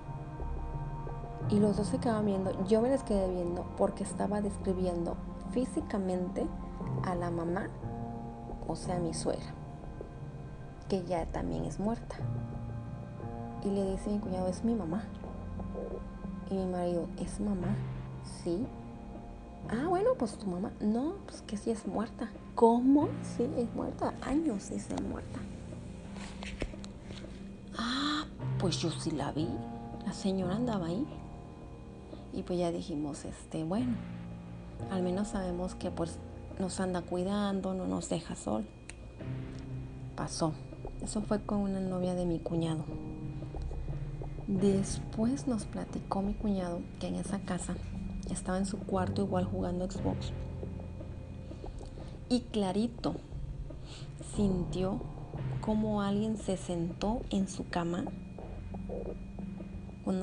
Y 1.50 1.61
los 1.61 1.76
dos 1.76 1.87
se 1.88 1.98
quedaban 1.98 2.26
viendo. 2.26 2.66
Yo 2.66 2.82
me 2.82 2.90
les 2.90 3.02
quedé 3.02 3.28
viendo 3.28 3.64
porque 3.76 4.02
estaba 4.02 4.40
describiendo 4.40 5.16
físicamente 5.50 6.46
a 7.04 7.14
la 7.14 7.30
mamá, 7.30 7.68
o 8.66 8.76
sea, 8.76 8.98
mi 8.98 9.14
suegra, 9.14 9.54
que 10.88 11.04
ya 11.04 11.26
también 11.26 11.64
es 11.64 11.78
muerta. 11.78 12.16
Y 13.64 13.70
le 13.70 13.92
dice 13.92 14.11
mi 14.11 14.18
cuñado, 14.18 14.48
es 14.48 14.64
mi 14.64 14.74
mamá. 14.74 15.04
Y 16.50 16.54
mi 16.54 16.66
marido, 16.66 17.06
¿es 17.18 17.40
mamá? 17.40 17.76
Sí. 18.42 18.66
Ah, 19.70 19.87
bueno, 19.87 20.11
pues 20.18 20.38
tu 20.38 20.46
mamá. 20.46 20.72
No, 20.81 21.14
pues 21.26 21.42
que 21.42 21.57
sí 21.57 21.70
es 21.70 21.87
muerta. 21.87 22.31
¿Cómo? 22.54 23.09
Sí, 23.22 23.46
es 23.57 23.74
muerta. 23.74 24.14
Años 24.22 24.70
dice 24.70 24.94
muerta. 25.02 25.38
Ah, 27.76 28.24
pues 28.59 28.78
yo 28.78 28.90
sí 28.90 29.11
la 29.11 29.31
vi. 29.33 29.48
La 30.07 30.12
señora 30.12 30.57
andaba 30.57 30.87
ahí. 30.87 31.07
Y 32.33 32.42
pues 32.42 32.59
ya 32.59 32.72
dijimos, 32.72 33.24
este, 33.24 33.64
bueno, 33.64 33.94
al 34.90 35.02
menos 35.02 35.28
sabemos 35.28 35.74
que 35.74 35.90
pues 35.90 36.18
nos 36.59 36.81
anda 36.81 37.02
cuidando, 37.02 37.74
no 37.74 37.87
nos 37.87 38.09
deja 38.09 38.37
sol. 38.37 38.66
Pasó. 40.16 40.52
Eso 41.02 41.20
fue 41.20 41.42
con 41.42 41.59
una 41.59 41.81
novia 41.81 42.14
de 42.14 42.24
mi 42.24 42.38
cuñado. 42.38 42.85
Después 44.46 45.46
nos 45.46 45.66
platicó 45.66 46.22
mi 46.22 46.33
cuñado 46.33 46.81
que 47.00 47.09
en 47.09 47.16
esa 47.16 47.38
casa 47.40 47.76
estaba 48.32 48.58
en 48.58 48.66
su 48.66 48.78
cuarto 48.78 49.22
igual 49.22 49.44
jugando 49.44 49.90
Xbox. 49.90 50.32
Y 52.28 52.40
clarito 52.40 53.14
sintió 54.36 55.00
como 55.60 56.02
alguien 56.02 56.36
se 56.36 56.56
sentó 56.56 57.22
en 57.30 57.48
su 57.48 57.68
cama, 57.68 58.04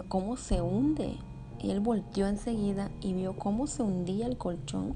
cómo 0.08 0.38
se 0.38 0.62
hunde. 0.62 1.18
Y 1.62 1.72
él 1.72 1.80
volteó 1.80 2.28
enseguida 2.28 2.92
y 3.02 3.14
vio 3.14 3.38
cómo 3.38 3.66
se 3.66 3.82
hundía 3.82 4.28
el 4.28 4.38
colchón 4.38 4.96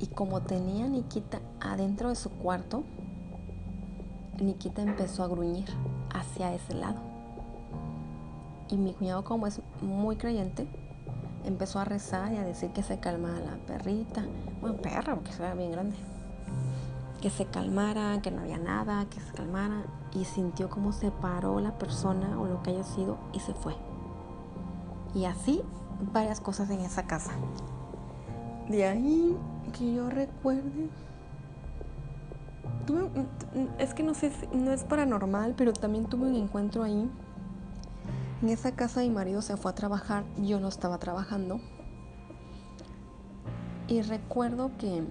y 0.00 0.06
como 0.08 0.42
tenía 0.42 0.88
Nikita 0.88 1.40
adentro 1.60 2.08
de 2.08 2.16
su 2.16 2.30
cuarto, 2.30 2.82
Nikita 4.40 4.82
empezó 4.82 5.22
a 5.22 5.28
gruñir 5.28 5.66
hacia 6.12 6.52
ese 6.54 6.74
lado. 6.74 7.00
Y 8.70 8.76
mi 8.76 8.92
cuñado, 8.92 9.22
como 9.24 9.46
es 9.46 9.60
muy 9.80 10.16
creyente, 10.16 10.66
empezó 11.44 11.78
a 11.78 11.84
rezar 11.84 12.32
y 12.32 12.36
a 12.36 12.44
decir 12.44 12.70
que 12.70 12.82
se 12.82 12.98
calmara 12.98 13.40
la 13.40 13.56
perrita, 13.66 14.24
bueno, 14.60 14.76
perra, 14.78 15.14
porque 15.14 15.30
era 15.38 15.54
bien 15.54 15.72
grande, 15.72 15.96
que 17.20 17.30
se 17.30 17.46
calmara, 17.46 18.20
que 18.22 18.30
no 18.30 18.42
había 18.42 18.58
nada, 18.58 19.06
que 19.06 19.20
se 19.20 19.32
calmara, 19.32 19.84
y 20.14 20.24
sintió 20.24 20.68
como 20.70 20.92
se 20.92 21.10
paró 21.10 21.60
la 21.60 21.78
persona 21.78 22.38
o 22.40 22.46
lo 22.46 22.62
que 22.62 22.70
haya 22.70 22.84
sido 22.84 23.18
y 23.32 23.40
se 23.40 23.54
fue. 23.54 23.74
Y 25.14 25.26
así 25.26 25.62
varias 26.12 26.40
cosas 26.40 26.70
en 26.70 26.80
esa 26.80 27.06
casa. 27.06 27.32
De 28.68 28.86
ahí 28.86 29.36
que 29.76 29.94
yo 29.94 30.08
recuerde, 30.10 30.88
es 33.78 33.94
que 33.94 34.02
no 34.02 34.14
sé, 34.14 34.32
no 34.52 34.72
es 34.72 34.84
paranormal, 34.84 35.54
pero 35.56 35.72
también 35.72 36.06
tuve 36.06 36.26
un 36.28 36.36
encuentro 36.36 36.82
ahí 36.82 37.10
en 38.44 38.50
esa 38.50 38.72
casa 38.72 39.00
mi 39.00 39.08
marido 39.08 39.40
se 39.40 39.56
fue 39.56 39.70
a 39.70 39.74
trabajar, 39.74 40.22
yo 40.36 40.60
no 40.60 40.68
estaba 40.68 40.98
trabajando. 40.98 41.62
Y 43.88 44.02
recuerdo 44.02 44.70
que 44.76 45.02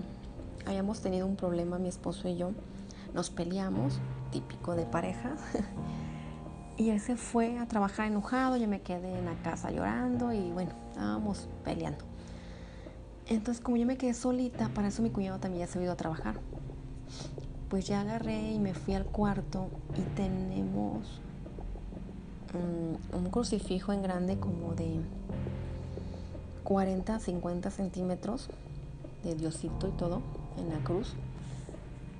habíamos 0.67 1.01
tenido 1.01 1.25
un 1.25 1.35
problema 1.35 1.79
mi 1.79 1.87
esposo 1.87 2.27
y 2.27 2.35
yo. 2.37 2.51
Nos 3.15 3.31
peleamos, 3.31 3.99
típico 4.31 4.75
de 4.75 4.85
parejas. 4.85 5.39
y 6.77 6.91
él 6.91 6.99
se 6.99 7.15
fue 7.15 7.57
a 7.57 7.67
trabajar 7.67 8.05
enojado, 8.05 8.55
yo 8.55 8.67
me 8.67 8.81
quedé 8.81 9.17
en 9.17 9.25
la 9.25 9.35
casa 9.41 9.71
llorando 9.71 10.31
y 10.31 10.51
bueno, 10.51 10.73
estábamos 10.89 11.49
peleando. 11.63 12.05
Entonces 13.25 13.63
como 13.63 13.77
yo 13.77 13.87
me 13.87 13.97
quedé 13.97 14.13
solita, 14.13 14.69
para 14.75 14.89
eso 14.89 15.01
mi 15.01 15.09
cuñado 15.09 15.39
también 15.39 15.65
ya 15.65 15.71
se 15.73 15.79
ha 15.79 15.81
ido 15.81 15.93
a 15.93 15.97
trabajar. 15.97 16.39
Pues 17.69 17.87
ya 17.87 18.01
agarré 18.01 18.51
y 18.51 18.59
me 18.59 18.75
fui 18.75 18.93
al 18.93 19.05
cuarto 19.05 19.69
y 19.97 20.01
tenemos 20.15 21.19
un, 22.53 23.29
crucifijo 23.29 23.93
en 23.93 24.03
grande 24.03 24.37
como 24.37 24.73
de 24.75 24.99
40 26.63 27.19
50 27.19 27.71
centímetros 27.71 28.49
de 29.23 29.35
Diosito 29.35 29.87
y 29.87 29.91
todo 29.91 30.21
en 30.57 30.69
la 30.69 30.77
cruz 30.83 31.13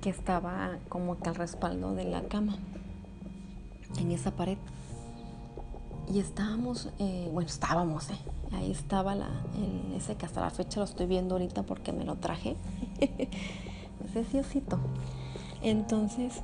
que 0.00 0.10
estaba 0.10 0.78
como 0.88 1.18
que 1.18 1.28
al 1.28 1.34
respaldo 1.36 1.94
de 1.94 2.04
la 2.04 2.22
cama 2.22 2.56
en 3.98 4.10
esa 4.10 4.32
pared. 4.32 4.58
Y 6.12 6.18
estábamos 6.18 6.90
eh, 6.98 7.30
bueno 7.32 7.48
estábamos 7.48 8.10
eh, 8.10 8.18
ahí 8.52 8.70
estaba 8.70 9.14
la, 9.14 9.28
ese 9.96 10.16
que 10.16 10.26
hasta 10.26 10.40
la 10.40 10.50
fecha 10.50 10.80
lo 10.80 10.84
estoy 10.84 11.06
viendo 11.06 11.36
ahorita 11.36 11.62
porque 11.62 11.92
me 11.92 12.04
lo 12.04 12.16
traje. 12.16 12.56
Ese 14.04 14.24
Diosito. 14.24 14.78
Entonces 15.62 16.42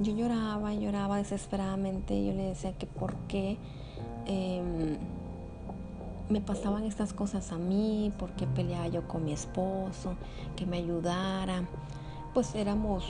yo 0.00 0.14
lloraba 0.14 0.74
lloraba 0.74 1.18
desesperadamente. 1.18 2.24
Yo 2.24 2.32
le 2.32 2.44
decía 2.44 2.72
que 2.72 2.86
por 2.86 3.14
qué 3.28 3.56
em, 4.26 4.96
me 6.28 6.40
pasaban 6.40 6.84
estas 6.84 7.12
cosas 7.12 7.52
a 7.52 7.58
mí, 7.58 8.12
por 8.18 8.30
qué 8.32 8.46
peleaba 8.46 8.88
yo 8.88 9.06
con 9.06 9.24
mi 9.24 9.32
esposo, 9.32 10.14
que 10.56 10.66
me 10.66 10.78
ayudara. 10.78 11.64
Pues 12.32 12.54
éramos 12.54 13.04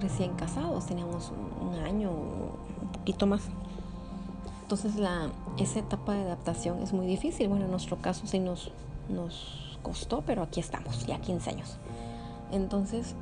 recién 0.00 0.34
casados, 0.34 0.86
teníamos 0.86 1.32
un, 1.60 1.78
año, 1.78 2.10
un 2.10 2.92
poquito 2.92 3.26
más. 3.26 3.42
Entonces 4.62 4.96
la, 4.96 5.30
esa 5.58 5.78
etapa 5.78 6.14
de 6.14 6.22
adaptación 6.22 6.82
es 6.82 6.92
muy 6.92 7.06
difícil. 7.06 7.48
Bueno, 7.48 7.66
en 7.66 7.70
nuestro 7.70 7.98
caso 7.98 8.26
sí 8.26 8.40
nos, 8.40 8.72
nos 9.08 9.78
costó, 9.82 10.22
pero 10.26 10.42
aquí 10.42 10.58
estamos, 10.58 11.06
ya 11.06 11.20
15 11.20 11.50
años. 11.50 11.76
Entonces 12.50 13.14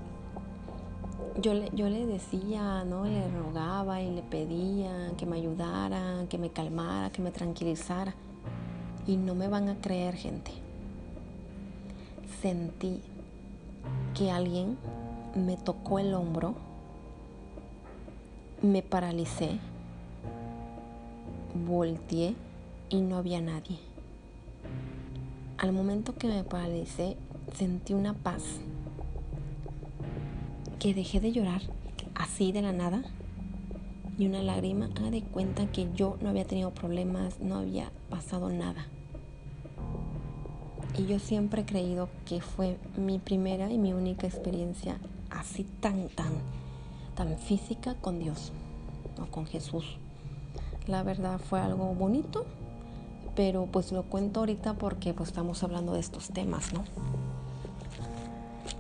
yo 1.40 1.53
le, 1.55 1.70
yo 1.75 1.88
le 1.88 2.07
decía, 2.07 2.85
¿no? 2.85 3.05
Le 3.05 3.29
rogaba 3.29 4.01
y 4.01 4.11
le 4.11 4.23
pedía 4.23 5.12
que 5.16 5.27
me 5.27 5.37
ayudara, 5.37 6.27
que 6.29 6.38
me 6.38 6.51
calmara, 6.51 7.11
que 7.11 7.23
me 7.23 7.31
tranquilizara. 7.31 8.14
Y 9.07 9.16
no 9.16 9.35
me 9.35 9.49
van 9.49 9.68
a 9.68 9.77
creer, 9.81 10.14
gente. 10.14 10.53
Sentí 12.40 13.01
que 14.14 14.31
alguien 14.31 14.79
me 15.35 15.57
tocó 15.57 15.99
el 15.99 16.14
hombro, 16.14 16.55
me 18.62 18.83
paralicé, 18.83 19.59
volteé 21.66 22.35
y 22.88 23.01
no 23.01 23.16
había 23.16 23.40
nadie. 23.40 23.79
Al 25.59 25.73
momento 25.73 26.14
que 26.14 26.29
me 26.29 26.44
paralicé, 26.44 27.16
sentí 27.55 27.94
una 27.94 28.14
paz 28.14 28.42
que 30.85 30.92
dejé 30.92 31.18
de 31.18 31.33
llorar 31.33 31.62
así 32.14 32.53
de 32.53 32.61
la 32.61 32.75
nada 32.75 33.03
y 34.18 34.27
una 34.27 34.42
lágrima, 34.42 34.90
haga 34.97 35.11
de 35.11 35.23
cuenta 35.23 35.64
que 35.73 35.88
yo 35.94 36.18
no 36.20 36.29
había 36.29 36.44
tenido 36.44 36.73
problemas, 36.75 37.40
no 37.40 37.55
había 37.55 37.90
pasado 38.11 38.51
nada. 38.51 38.85
Y 40.99 41.07
yo 41.07 41.18
siempre 41.20 41.62
he 41.62 41.64
creído 41.64 42.11
que 42.27 42.42
fue 42.42 42.77
mi 42.99 43.18
primera 43.18 43.73
y 43.73 43.79
mi 43.79 43.94
única 43.94 44.27
experiencia 44.27 44.99
así 45.31 45.64
tan, 45.81 46.11
tan, 46.11 46.35
tan 47.14 47.38
física 47.38 47.94
con 47.94 48.18
Dios 48.18 48.53
o 49.18 49.25
con 49.31 49.47
Jesús. 49.47 49.97
La 50.87 51.03
verdad 51.03 51.38
fue 51.38 51.61
algo 51.61 51.94
bonito, 51.94 52.44
pero 53.35 53.64
pues 53.73 53.90
lo 53.90 54.03
cuento 54.03 54.40
ahorita 54.40 54.75
porque 54.75 55.14
pues 55.14 55.31
estamos 55.31 55.62
hablando 55.62 55.94
de 55.94 56.01
estos 56.01 56.29
temas, 56.29 56.75
¿no? 56.75 56.85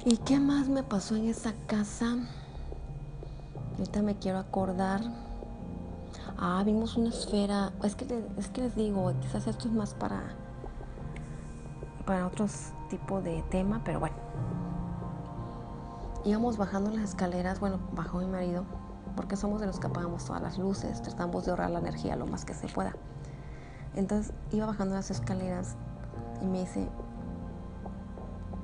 ¿Y 0.06 0.18
qué 0.18 0.38
más 0.38 0.68
me 0.68 0.82
pasó 0.82 1.16
en 1.16 1.28
esa 1.28 1.54
casa? 1.66 2.16
Ahorita 3.78 4.02
me 4.02 4.16
quiero 4.16 4.38
acordar. 4.38 5.00
Ah, 6.36 6.62
vimos 6.62 6.98
una 6.98 7.08
esfera. 7.08 7.72
Es 7.82 7.96
que, 7.96 8.22
es 8.36 8.48
que 8.48 8.60
les 8.60 8.76
digo, 8.76 9.14
quizás 9.22 9.46
esto 9.46 9.66
es 9.66 9.72
más 9.72 9.94
para, 9.94 10.20
para 12.04 12.26
otros 12.26 12.72
tipos 12.90 13.24
de 13.24 13.42
tema, 13.50 13.80
pero 13.82 13.98
bueno. 13.98 14.16
Íbamos 16.26 16.58
bajando 16.58 16.90
las 16.90 17.10
escaleras, 17.10 17.58
bueno, 17.58 17.78
bajó 17.92 18.18
mi 18.18 18.26
marido, 18.26 18.64
porque 19.16 19.36
somos 19.36 19.62
de 19.62 19.66
los 19.66 19.80
que 19.80 19.86
apagamos 19.86 20.26
todas 20.26 20.42
las 20.42 20.58
luces, 20.58 21.00
tratamos 21.00 21.46
de 21.46 21.52
ahorrar 21.52 21.70
la 21.70 21.78
energía 21.78 22.14
lo 22.16 22.26
más 22.26 22.44
que 22.44 22.52
se 22.52 22.68
pueda. 22.68 22.94
Entonces 23.94 24.34
iba 24.52 24.66
bajando 24.66 24.96
las 24.96 25.10
escaleras 25.10 25.76
y 26.42 26.44
me 26.44 26.60
dice, 26.60 26.90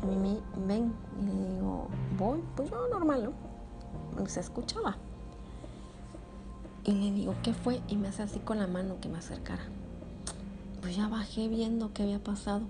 Mimi, 0.03 0.41
ven. 0.67 0.93
Y 1.21 1.25
le 1.25 1.55
digo, 1.55 1.89
voy, 2.19 2.41
pues 2.57 2.71
yo 2.71 2.89
normal, 2.89 3.33
¿no? 4.17 4.27
Se 4.27 4.41
escuchaba. 4.41 4.97
Y 6.85 6.93
le 6.93 7.13
digo, 7.13 7.35
¿qué 7.43 7.53
fue? 7.53 7.81
Y 7.89 7.97
me 7.97 8.09
hace 8.09 8.23
así 8.23 8.39
con 8.39 8.59
la 8.59 8.67
mano 8.67 9.01
que 9.01 9.09
me 9.09 9.19
acercara. 9.19 9.63
Pues 10.81 10.97
ya 10.97 11.09
bajé 11.09 11.49
viendo 11.49 11.93
qué 11.93 12.05
había 12.05 12.23
pasado. 12.23 12.63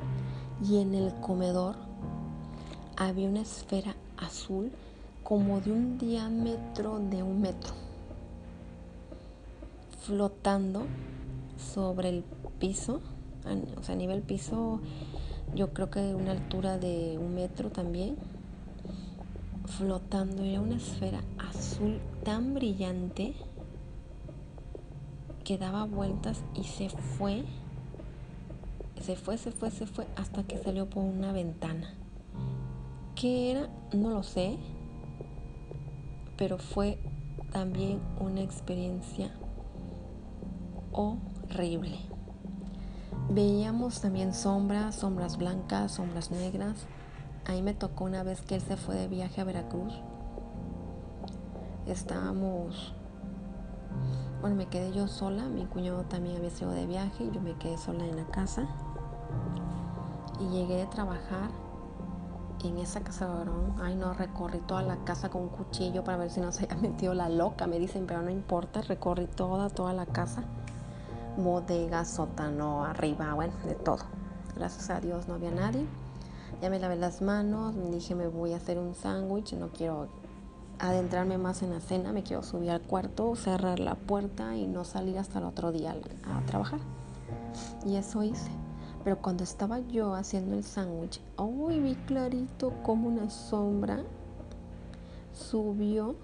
Y 0.62 0.78
en 0.78 0.94
el 0.94 1.14
comedor 1.20 1.76
había 2.96 3.28
una 3.28 3.40
esfera 3.40 3.94
azul 4.18 4.70
como 5.22 5.60
de 5.60 5.72
un 5.72 5.96
diámetro 5.96 6.98
de 6.98 7.22
un 7.22 7.40
metro, 7.40 7.72
flotando 10.02 10.82
sobre 11.56 12.08
el 12.08 12.24
piso, 12.58 13.00
o 13.78 13.82
sea, 13.82 13.94
a 13.94 13.98
nivel 13.98 14.22
piso 14.22 14.80
yo 15.54 15.72
creo 15.72 15.90
que 15.90 16.14
una 16.14 16.32
altura 16.32 16.78
de 16.78 17.18
un 17.18 17.34
metro 17.34 17.70
también, 17.70 18.16
flotando. 19.66 20.42
Era 20.44 20.60
una 20.60 20.76
esfera 20.76 21.20
azul 21.38 22.00
tan 22.24 22.54
brillante 22.54 23.34
que 25.44 25.58
daba 25.58 25.84
vueltas 25.84 26.42
y 26.54 26.64
se 26.64 26.88
fue, 26.90 27.44
se 29.00 29.16
fue, 29.16 29.38
se 29.38 29.50
fue, 29.50 29.70
se 29.70 29.86
fue 29.86 30.06
hasta 30.16 30.42
que 30.44 30.58
salió 30.58 30.88
por 30.88 31.04
una 31.04 31.32
ventana. 31.32 31.94
¿Qué 33.14 33.50
era? 33.52 33.68
No 33.92 34.10
lo 34.10 34.22
sé, 34.22 34.58
pero 36.36 36.58
fue 36.58 36.98
también 37.52 38.00
una 38.18 38.42
experiencia 38.42 39.30
horrible. 40.92 42.10
Veíamos 43.32 44.00
también 44.00 44.34
sombras, 44.34 44.96
sombras 44.96 45.36
blancas, 45.36 45.92
sombras 45.92 46.32
negras. 46.32 46.74
Ahí 47.46 47.62
me 47.62 47.74
tocó 47.74 48.02
una 48.02 48.24
vez 48.24 48.40
que 48.40 48.56
él 48.56 48.60
se 48.60 48.76
fue 48.76 48.96
de 48.96 49.06
viaje 49.06 49.40
a 49.40 49.44
Veracruz. 49.44 49.94
Estábamos, 51.86 52.92
bueno, 54.40 54.56
me 54.56 54.66
quedé 54.66 54.90
yo 54.90 55.06
sola, 55.06 55.44
mi 55.44 55.64
cuñado 55.64 56.02
también 56.06 56.38
había 56.38 56.50
sido 56.50 56.72
de 56.72 56.86
viaje, 56.86 57.30
yo 57.32 57.40
me 57.40 57.54
quedé 57.54 57.78
sola 57.78 58.04
en 58.04 58.16
la 58.16 58.26
casa. 58.26 58.66
Y 60.40 60.48
llegué 60.48 60.78
de 60.78 60.86
trabajar 60.86 61.50
en 62.64 62.78
esa 62.78 63.02
casa 63.02 63.28
de 63.28 63.34
varón. 63.34 63.76
Ay, 63.80 63.94
no, 63.94 64.12
recorrí 64.12 64.58
toda 64.58 64.82
la 64.82 65.04
casa 65.04 65.30
con 65.30 65.42
un 65.42 65.48
cuchillo 65.50 66.02
para 66.02 66.18
ver 66.18 66.30
si 66.30 66.40
no 66.40 66.50
se 66.50 66.64
había 66.64 66.76
metido 66.82 67.14
la 67.14 67.28
loca. 67.28 67.68
Me 67.68 67.78
dicen, 67.78 68.06
pero 68.08 68.22
no 68.22 68.30
importa, 68.30 68.82
recorrí 68.82 69.28
toda, 69.28 69.70
toda 69.70 69.92
la 69.92 70.06
casa 70.06 70.42
bodega, 71.36 72.04
sótano, 72.04 72.84
arriba, 72.84 73.34
bueno, 73.34 73.52
de 73.64 73.74
todo. 73.74 74.04
Gracias 74.56 74.90
a 74.90 75.00
Dios 75.00 75.28
no 75.28 75.34
había 75.34 75.50
nadie. 75.50 75.86
Ya 76.60 76.70
me 76.70 76.78
lavé 76.78 76.96
las 76.96 77.22
manos, 77.22 77.74
dije 77.90 78.14
me 78.14 78.26
voy 78.26 78.52
a 78.52 78.56
hacer 78.56 78.78
un 78.78 78.94
sándwich, 78.94 79.54
no 79.54 79.68
quiero 79.68 80.08
adentrarme 80.78 81.38
más 81.38 81.62
en 81.62 81.70
la 81.70 81.80
cena, 81.80 82.12
me 82.12 82.22
quiero 82.22 82.42
subir 82.42 82.70
al 82.70 82.82
cuarto, 82.82 83.34
cerrar 83.36 83.80
la 83.80 83.94
puerta 83.94 84.56
y 84.56 84.66
no 84.66 84.84
salir 84.84 85.18
hasta 85.18 85.38
el 85.38 85.44
otro 85.44 85.72
día 85.72 85.94
a 86.24 86.46
trabajar. 86.46 86.80
Y 87.86 87.96
eso 87.96 88.22
hice. 88.22 88.50
Pero 89.04 89.18
cuando 89.22 89.44
estaba 89.44 89.78
yo 89.80 90.14
haciendo 90.14 90.56
el 90.56 90.64
sándwich, 90.64 91.22
uy, 91.38 91.80
vi 91.80 91.94
clarito 91.94 92.74
como 92.82 93.08
una 93.08 93.30
sombra 93.30 94.04
subió, 95.32 96.16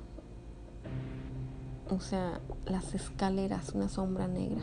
o 1.88 2.00
sea, 2.00 2.40
las 2.66 2.94
escaleras, 2.94 3.70
una 3.70 3.88
sombra 3.88 4.28
negra. 4.28 4.62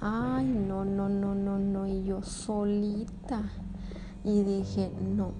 Ay, 0.00 0.46
no, 0.46 0.84
no, 0.84 1.08
no, 1.08 1.34
no, 1.34 1.58
no. 1.58 1.86
Y 1.86 2.04
yo 2.04 2.22
solita. 2.22 3.42
Y 4.24 4.42
dije, 4.42 4.90
no. 5.00 5.32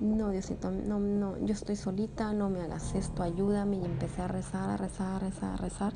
No, 0.00 0.30
Diosito, 0.30 0.70
no, 0.70 1.00
no, 1.00 1.36
yo 1.38 1.54
estoy 1.54 1.74
solita, 1.74 2.32
no 2.32 2.50
me 2.50 2.60
hagas 2.60 2.94
esto, 2.94 3.22
ayúdame. 3.22 3.78
Y 3.78 3.84
empecé 3.84 4.22
a 4.22 4.28
rezar, 4.28 4.70
a 4.70 4.76
rezar, 4.76 5.16
a 5.16 5.18
rezar, 5.18 5.54
a 5.54 5.56
rezar. 5.56 5.92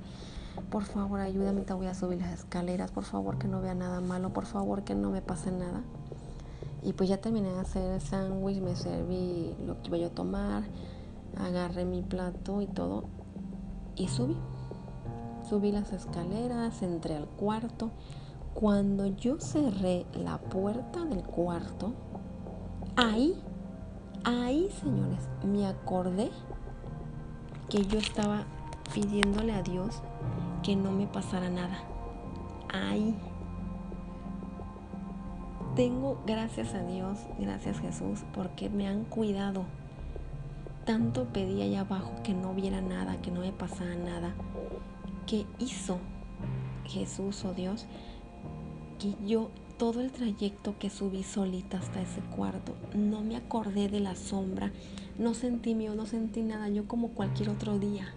Por 0.71 0.85
favor, 0.85 1.21
ayúdame, 1.21 1.63
te 1.63 1.73
voy 1.73 1.87
a 1.87 1.95
subir 1.95 2.19
las 2.19 2.33
escaleras. 2.41 2.91
Por 2.91 3.05
favor, 3.05 3.39
que 3.39 3.47
no 3.47 3.61
vea 3.61 3.75
nada 3.75 4.01
malo. 4.01 4.33
Por 4.33 4.47
favor, 4.47 4.83
que 4.83 4.95
no 4.95 5.11
me 5.11 5.23
pase 5.23 5.53
nada. 5.53 5.83
Y 6.83 6.95
pues 6.95 7.09
ya 7.09 7.19
terminé 7.19 7.53
de 7.53 7.61
hacer 7.61 7.93
el 7.93 8.01
sándwich, 8.01 8.61
me 8.61 8.75
serví 8.75 9.55
lo 9.65 9.81
que 9.81 9.89
iba 9.89 9.99
yo 9.99 10.07
a 10.09 10.11
tomar, 10.11 10.65
agarré 11.37 11.85
mi 11.85 12.03
plato 12.03 12.61
y 12.61 12.67
todo 12.67 13.05
y 13.95 14.09
subí. 14.09 14.37
Subí 15.53 15.71
las 15.71 15.93
escaleras, 15.93 16.81
entré 16.81 17.15
al 17.15 17.27
cuarto. 17.27 17.91
Cuando 18.55 19.05
yo 19.05 19.39
cerré 19.39 20.07
la 20.15 20.39
puerta 20.39 21.05
del 21.05 21.23
cuarto, 21.25 21.93
ahí, 22.97 23.39
ahí, 24.25 24.71
señores, 24.81 25.29
me 25.45 25.67
acordé 25.67 26.31
que 27.69 27.85
yo 27.85 27.99
estaba 27.99 28.45
pidiéndole 28.95 29.53
a 29.53 29.61
Dios 29.61 30.01
que 30.63 30.75
no 30.75 30.91
me 30.91 31.07
pasara 31.07 31.51
nada. 31.51 31.83
Ahí. 32.73 33.15
Tengo 35.77 36.19
gracias 36.27 36.73
a 36.73 36.83
Dios, 36.83 37.19
gracias 37.39 37.79
Jesús, 37.79 38.21
porque 38.33 38.71
me 38.71 38.89
han 38.89 39.05
cuidado. 39.05 39.67
Tanto 40.87 41.27
pedí 41.27 41.61
allá 41.61 41.81
abajo 41.81 42.15
que 42.25 42.33
no 42.33 42.55
viera 42.55 42.81
nada, 42.81 43.21
que 43.21 43.31
no 43.31 43.41
me 43.41 43.53
pasara 43.53 43.95
nada 43.97 44.35
hizo 45.59 45.99
Jesús 46.87 47.45
o 47.45 47.51
oh 47.51 47.55
Dios 47.55 47.87
que 48.99 49.15
yo 49.27 49.51
todo 49.83 50.01
el 50.01 50.13
trayecto 50.13 50.79
que 50.79 50.91
subí 50.91 51.25
solita 51.25 51.79
hasta 51.79 52.01
ese 52.01 52.21
cuarto, 52.37 52.77
no 52.95 53.21
me 53.21 53.35
acordé 53.35 53.89
de 53.89 53.99
la 53.99 54.15
sombra, 54.15 54.71
no 55.19 55.35
sentí 55.35 55.75
miedo, 55.75 55.97
no 55.97 56.07
sentí 56.07 56.43
nada, 56.43 56.69
yo 56.69 56.87
como 56.87 57.09
cualquier 57.09 57.49
otro 57.49 57.81
día. 57.81 58.15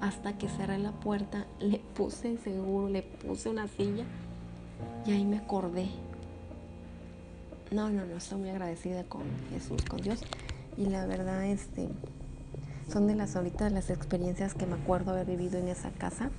Hasta 0.00 0.38
que 0.38 0.48
cerré 0.48 0.78
la 0.78 0.92
puerta, 0.92 1.46
le 1.60 1.80
puse 1.96 2.38
seguro, 2.38 2.88
le 2.88 3.02
puse 3.02 3.48
una 3.48 3.66
silla 3.66 4.04
y 5.04 5.10
ahí 5.10 5.24
me 5.24 5.38
acordé. 5.38 5.88
No, 7.72 7.90
no, 7.90 8.06
no, 8.06 8.18
estoy 8.18 8.38
muy 8.38 8.50
agradecida 8.50 9.02
con 9.02 9.22
Jesús, 9.50 9.82
con 9.82 10.00
Dios. 10.02 10.20
Y 10.76 10.86
la 10.86 11.06
verdad, 11.06 11.46
este, 11.46 11.88
son 12.90 13.06
de 13.06 13.14
las 13.14 13.36
ahorita 13.36 13.70
las 13.70 13.90
experiencias 13.90 14.54
que 14.54 14.66
me 14.66 14.74
acuerdo 14.74 15.12
haber 15.12 15.26
vivido 15.26 15.58
en 15.58 15.68
esa 15.68 15.90
casa. 15.90 16.30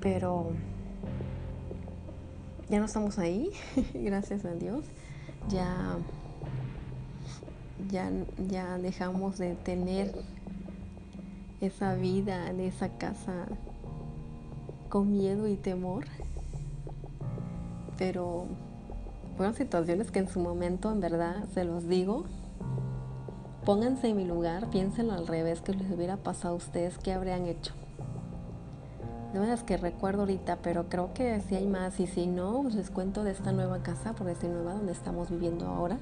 Pero 0.00 0.52
ya 2.68 2.78
no 2.78 2.86
estamos 2.86 3.18
ahí, 3.18 3.50
gracias 3.94 4.44
a 4.44 4.52
Dios. 4.52 4.84
Ya, 5.48 5.96
ya, 7.90 8.10
ya 8.48 8.78
dejamos 8.78 9.38
de 9.38 9.54
tener 9.54 10.14
esa 11.60 11.94
vida 11.94 12.48
en 12.48 12.60
esa 12.60 12.90
casa 12.90 13.46
con 14.88 15.12
miedo 15.12 15.48
y 15.48 15.56
temor. 15.56 16.04
Pero 17.98 18.46
fueron 19.36 19.54
situaciones 19.54 20.10
que 20.10 20.20
en 20.20 20.28
su 20.28 20.40
momento, 20.40 20.90
en 20.90 21.00
verdad, 21.00 21.44
se 21.54 21.64
los 21.64 21.88
digo, 21.88 22.24
Pónganse 23.64 24.08
en 24.08 24.16
mi 24.16 24.24
lugar, 24.24 24.70
piénsenlo 24.70 25.12
al 25.12 25.26
revés, 25.26 25.60
que 25.60 25.74
les 25.74 25.90
hubiera 25.90 26.16
pasado 26.16 26.54
a 26.54 26.56
ustedes, 26.56 26.96
¿qué 26.96 27.12
habrían 27.12 27.46
hecho? 27.46 27.74
No 29.34 29.44
las 29.44 29.62
que 29.62 29.76
recuerdo 29.76 30.20
ahorita, 30.20 30.56
pero 30.62 30.88
creo 30.88 31.12
que 31.12 31.40
si 31.42 31.56
hay 31.56 31.66
más 31.66 32.00
y 32.00 32.06
si 32.06 32.26
no, 32.26 32.62
pues 32.62 32.74
les 32.74 32.90
cuento 32.90 33.22
de 33.22 33.32
esta 33.32 33.52
nueva 33.52 33.82
casa, 33.82 34.14
por 34.14 34.26
decir 34.26 34.48
nueva, 34.48 34.72
donde 34.72 34.92
estamos 34.92 35.30
viviendo 35.30 35.66
ahora. 35.66 35.98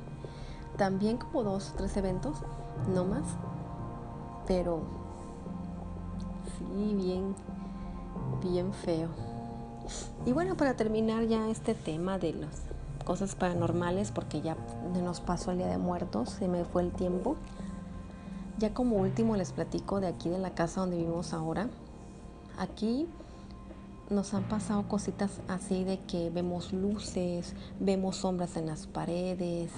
También 0.77 1.17
como 1.17 1.43
dos 1.43 1.73
o 1.73 1.75
tres 1.75 1.97
eventos, 1.97 2.39
no 2.95 3.05
más, 3.05 3.25
pero 4.47 4.83
sí, 6.59 6.95
bien, 6.95 7.35
bien 8.41 8.73
feo. 8.73 9.09
Y 10.25 10.33
bueno, 10.33 10.57
para 10.57 10.75
terminar 10.75 11.25
ya 11.25 11.49
este 11.49 11.75
tema 11.75 12.19
de 12.19 12.35
las 12.35 12.68
cosas 13.09 13.35
paranormales, 13.37 14.13
porque 14.13 14.43
ya 14.43 14.55
nos 15.03 15.21
pasó 15.21 15.53
el 15.53 15.57
Día 15.57 15.69
de 15.69 15.79
Muertos, 15.79 16.29
se 16.29 16.47
me 16.47 16.67
fue 16.67 16.83
el 16.83 16.93
tiempo. 16.93 17.37
Ya 18.59 18.75
como 18.75 18.97
último 18.97 19.35
les 19.35 19.53
platico 19.53 19.99
de 19.99 20.09
aquí 20.09 20.29
de 20.29 20.39
la 20.39 20.51
casa 20.51 20.83
donde 20.83 20.99
vivimos 20.99 21.33
ahora. 21.33 21.71
Aquí 22.59 23.07
nos 24.11 24.35
han 24.35 24.43
pasado 24.45 24.87
cositas 24.89 25.41
así 25.49 25.85
de 25.85 26.01
que 26.01 26.29
vemos 26.29 26.75
luces, 26.75 27.55
vemos 27.81 28.17
sombras 28.17 28.59
en 28.59 28.67
las 28.67 28.87
paredes. 28.87 29.71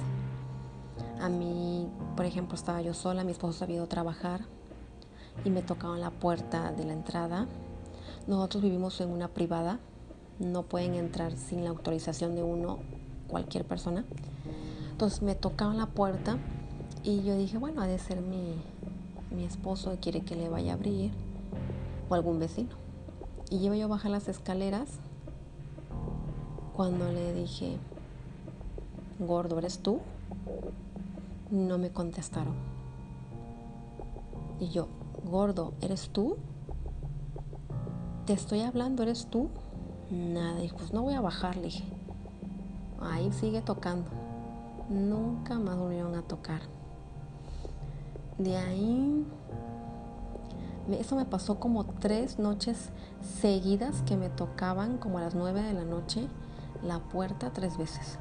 A 1.21 1.29
mí, 1.29 1.89
por 2.17 2.27
ejemplo, 2.27 2.57
estaba 2.57 2.83
yo 2.83 2.95
sola, 2.95 3.23
mi 3.23 3.31
esposo 3.31 3.63
había 3.63 3.77
ido 3.77 3.85
a 3.85 3.89
trabajar 3.89 4.41
y 5.45 5.51
me 5.51 5.63
tocaban 5.63 6.01
la 6.01 6.11
puerta 6.11 6.73
de 6.73 6.85
la 6.85 6.95
entrada. 6.95 7.47
Nosotros 8.27 8.61
vivimos 8.61 9.01
en 9.01 9.11
una 9.11 9.29
privada, 9.29 9.79
no 10.41 10.65
pueden 10.65 10.97
entrar 10.97 11.37
sin 11.37 11.63
la 11.63 11.71
autorización 11.71 12.35
de 12.35 12.43
uno, 12.43 12.81
cualquier 13.31 13.65
persona. 13.65 14.05
Entonces 14.91 15.23
me 15.23 15.35
tocaban 15.35 15.79
la 15.79 15.87
puerta 15.87 16.37
y 17.03 17.23
yo 17.23 17.37
dije, 17.37 17.57
bueno, 17.57 17.81
ha 17.81 17.87
de 17.87 17.99
ser 17.99 18.21
mi, 18.21 18.57
mi 19.31 19.45
esposo 19.45 19.97
quiere 20.01 20.21
que 20.21 20.37
le 20.37 20.49
vaya 20.49 20.73
a 20.73 20.75
abrir 20.75 21.13
o 22.09 22.15
algún 22.15 22.39
vecino. 22.39 22.71
Y 23.51 23.59
llevo 23.59 23.75
yo 23.75 23.87
a 23.87 23.89
bajar 23.89 24.11
las 24.11 24.29
escaleras 24.29 25.01
cuando 26.75 27.11
le 27.11 27.33
dije, 27.33 27.79
gordo, 29.19 29.59
¿eres 29.59 29.79
tú? 29.79 30.01
No 31.51 31.79
me 31.79 31.91
contestaron. 31.91 32.55
Y 34.61 34.69
yo, 34.69 34.89
gordo, 35.25 35.73
¿eres 35.81 36.11
tú? 36.11 36.37
Te 38.27 38.35
estoy 38.35 38.61
hablando, 38.61 39.03
¿eres 39.03 39.27
tú? 39.27 39.49
Nada, 40.11 40.63
y 40.63 40.69
pues 40.69 40.93
no 40.93 41.03
voy 41.03 41.15
a 41.15 41.21
bajar, 41.21 41.57
le 41.57 41.63
dije. 41.63 42.00
Ahí 43.01 43.33
sigue 43.33 43.63
tocando 43.63 44.11
nunca 44.91 45.59
más 45.59 45.79
volvieron 45.79 46.15
a 46.17 46.23
tocar. 46.23 46.61
De 48.39 48.57
ahí, 48.57 49.25
eso 50.91 51.17
me 51.17 51.25
pasó 51.25 51.61
como 51.61 51.85
tres 51.85 52.39
noches 52.39 52.91
seguidas 53.23 54.03
que 54.03 54.17
me 54.17 54.29
tocaban 54.29 54.99
como 54.99 55.19
a 55.19 55.23
las 55.23 55.35
nueve 55.35 55.63
de 55.63 55.73
la 55.73 55.85
noche 55.85 56.27
la 56.83 56.99
puerta 56.99 57.53
tres 57.53 57.79
veces. 57.79 58.19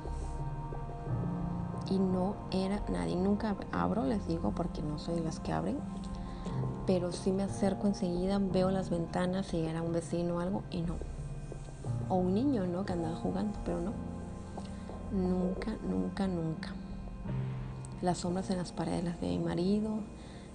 Y 1.89 1.97
no 1.97 2.35
era 2.51 2.83
nadie. 2.91 3.15
Nunca 3.15 3.55
abro, 3.71 4.05
les 4.05 4.27
digo, 4.27 4.51
porque 4.51 4.81
no 4.81 4.99
soy 4.99 5.19
las 5.21 5.39
que 5.39 5.51
abren. 5.51 5.79
pero 6.85 7.11
si 7.11 7.31
me 7.31 7.43
acerco 7.43 7.85
enseguida, 7.85 8.39
veo 8.39 8.71
las 8.71 8.89
ventanas, 8.89 9.47
si 9.47 9.59
era 9.59 9.81
un 9.81 9.93
vecino 9.93 10.37
o 10.37 10.39
algo, 10.39 10.63
y 10.71 10.81
no. 10.81 10.95
O 12.09 12.15
un 12.15 12.33
niño, 12.33 12.65
¿no? 12.65 12.83
Que 12.83 12.93
andaba 12.93 13.15
jugando, 13.15 13.57
pero 13.63 13.79
no. 13.79 14.08
Nunca, 15.11 15.75
nunca, 15.83 16.27
nunca. 16.27 16.73
Las 18.01 18.19
sombras 18.19 18.49
en 18.49 18.57
las 18.57 18.71
paredes 18.71 19.03
las 19.03 19.19
ve 19.19 19.27
mi 19.27 19.39
marido, 19.39 19.99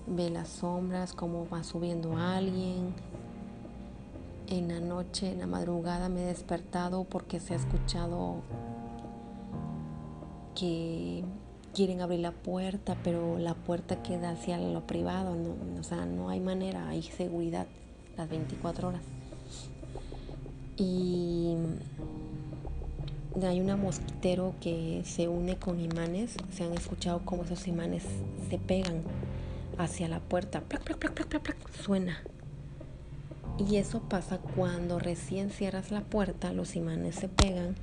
ve 0.06 0.30
las 0.30 0.48
sombras, 0.48 1.12
cómo 1.12 1.48
va 1.52 1.64
subiendo 1.64 2.16
alguien. 2.16 2.94
En 4.46 4.68
la 4.68 4.80
noche, 4.80 5.32
en 5.32 5.40
la 5.40 5.46
madrugada 5.46 6.08
me 6.08 6.22
he 6.22 6.26
despertado 6.26 7.04
porque 7.04 7.40
se 7.40 7.54
ha 7.54 7.56
escuchado 7.56 8.42
que 10.54 11.24
quieren 11.74 12.00
abrir 12.00 12.20
la 12.20 12.30
puerta, 12.30 12.96
pero 13.02 13.38
la 13.38 13.54
puerta 13.54 14.02
queda 14.02 14.30
hacia 14.30 14.58
lo 14.58 14.86
privado, 14.86 15.34
no, 15.34 15.80
o 15.80 15.82
sea, 15.82 16.06
no 16.06 16.28
hay 16.28 16.40
manera, 16.40 16.88
hay 16.88 17.02
seguridad 17.02 17.66
las 18.16 18.28
24 18.28 18.88
horas. 18.88 19.02
Y 20.76 21.54
hay 23.42 23.60
una 23.60 23.76
mosquitero 23.76 24.54
que 24.60 25.02
se 25.04 25.28
une 25.28 25.56
con 25.56 25.80
imanes, 25.80 26.36
se 26.52 26.64
han 26.64 26.72
escuchado 26.72 27.22
cómo 27.24 27.44
esos 27.44 27.66
imanes 27.66 28.04
se 28.48 28.58
pegan 28.58 29.02
hacia 29.76 30.08
la 30.08 30.20
puerta, 30.20 30.62
suena. 31.82 32.22
Y 33.58 33.76
eso 33.76 34.00
pasa 34.00 34.38
cuando 34.38 34.98
recién 34.98 35.50
cierras 35.50 35.90
la 35.90 36.00
puerta, 36.00 36.52
los 36.52 36.76
imanes 36.76 37.16
se 37.16 37.28
pegan 37.28 37.76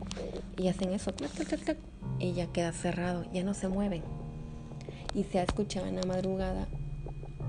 y 0.58 0.68
hacen 0.68 0.92
eso, 0.92 1.14
y 2.20 2.34
ya 2.34 2.48
queda 2.48 2.72
cerrado, 2.72 3.26
ya 3.34 3.44
no 3.44 3.54
se 3.54 3.68
mueven. 3.68 4.04
Y 5.14 5.24
se 5.24 5.40
ha 5.40 5.44
escuchado 5.44 5.88
en 5.88 5.96
la 5.98 6.04
madrugada 6.04 6.68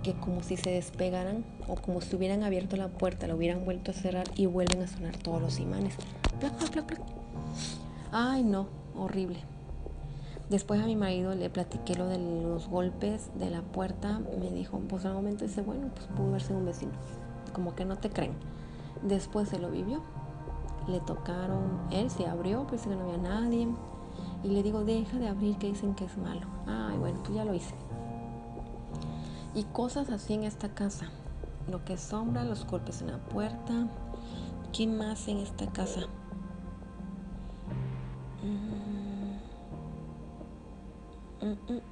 que 0.03 0.15
como 0.15 0.43
si 0.43 0.57
se 0.57 0.71
despegaran 0.71 1.45
o 1.69 1.77
como 1.77 2.01
si 2.01 2.17
hubieran 2.17 2.43
abierto 2.43 2.77
la 2.77 2.89
puerta, 2.89 3.29
la 3.29 3.37
hubieran 3.37 3.65
vuelto 3.65 3.93
a 3.93 3.95
cerrar 3.95 4.27
y 4.35 4.47
vuelven 4.47 4.83
a 4.83 4.89
sonar 4.89 5.17
todos 5.17 5.41
los 5.41 5.61
imanes. 5.61 5.95
Ay, 8.15 8.45
no, 8.45 8.67
horrible. 8.95 9.41
Después 10.51 10.83
a 10.83 10.85
mi 10.85 10.97
marido 10.97 11.35
le 11.35 11.49
platiqué 11.49 11.95
lo 11.95 12.09
de 12.09 12.19
los 12.19 12.69
golpes 12.69 13.31
de 13.39 13.49
la 13.49 13.63
puerta. 13.63 14.21
Me 14.39 14.51
dijo, 14.51 14.79
pues 14.81 15.07
al 15.07 15.15
momento 15.15 15.47
dice, 15.47 15.63
bueno, 15.63 15.89
pues 15.95 16.09
pudo 16.09 16.33
verse 16.33 16.53
un 16.53 16.67
vecino. 16.67 16.93
Como 17.55 17.75
que 17.75 17.87
no 17.87 17.97
te 17.97 18.11
creen. 18.11 18.35
Después 19.03 19.49
se 19.49 19.59
lo 19.59 19.71
vivió. 19.71 20.03
Le 20.89 21.01
tocaron, 21.01 21.81
él 21.91 22.11
se 22.11 22.27
abrió, 22.27 22.67
pensé 22.67 22.91
que 22.91 22.97
no 22.97 23.05
había 23.05 23.17
nadie. 23.17 23.67
Y 24.45 24.49
le 24.49 24.63
digo, 24.63 24.85
deja 24.85 25.17
de 25.17 25.29
abrir 25.29 25.57
que 25.57 25.69
dicen 25.69 25.95
que 25.95 26.05
es 26.05 26.19
malo. 26.19 26.47
Ay, 26.67 26.99
bueno, 26.99 27.19
pues 27.23 27.35
ya 27.35 27.47
lo 27.47 27.55
hice. 27.55 27.75
Y 29.55 29.65
cosas 29.65 30.11
así 30.11 30.35
en 30.35 30.45
esta 30.45 30.69
casa. 30.75 31.07
Lo 31.67 31.83
que 31.87 31.97
sombra, 31.97 32.45
los 32.45 32.67
golpes 32.67 33.01
en 33.01 33.13
la 33.13 33.19
puerta. 33.19 33.89
¿Qué 34.71 34.87
más 34.87 35.29
en 35.29 35.39
esta 35.39 35.67
casa? 35.69 36.03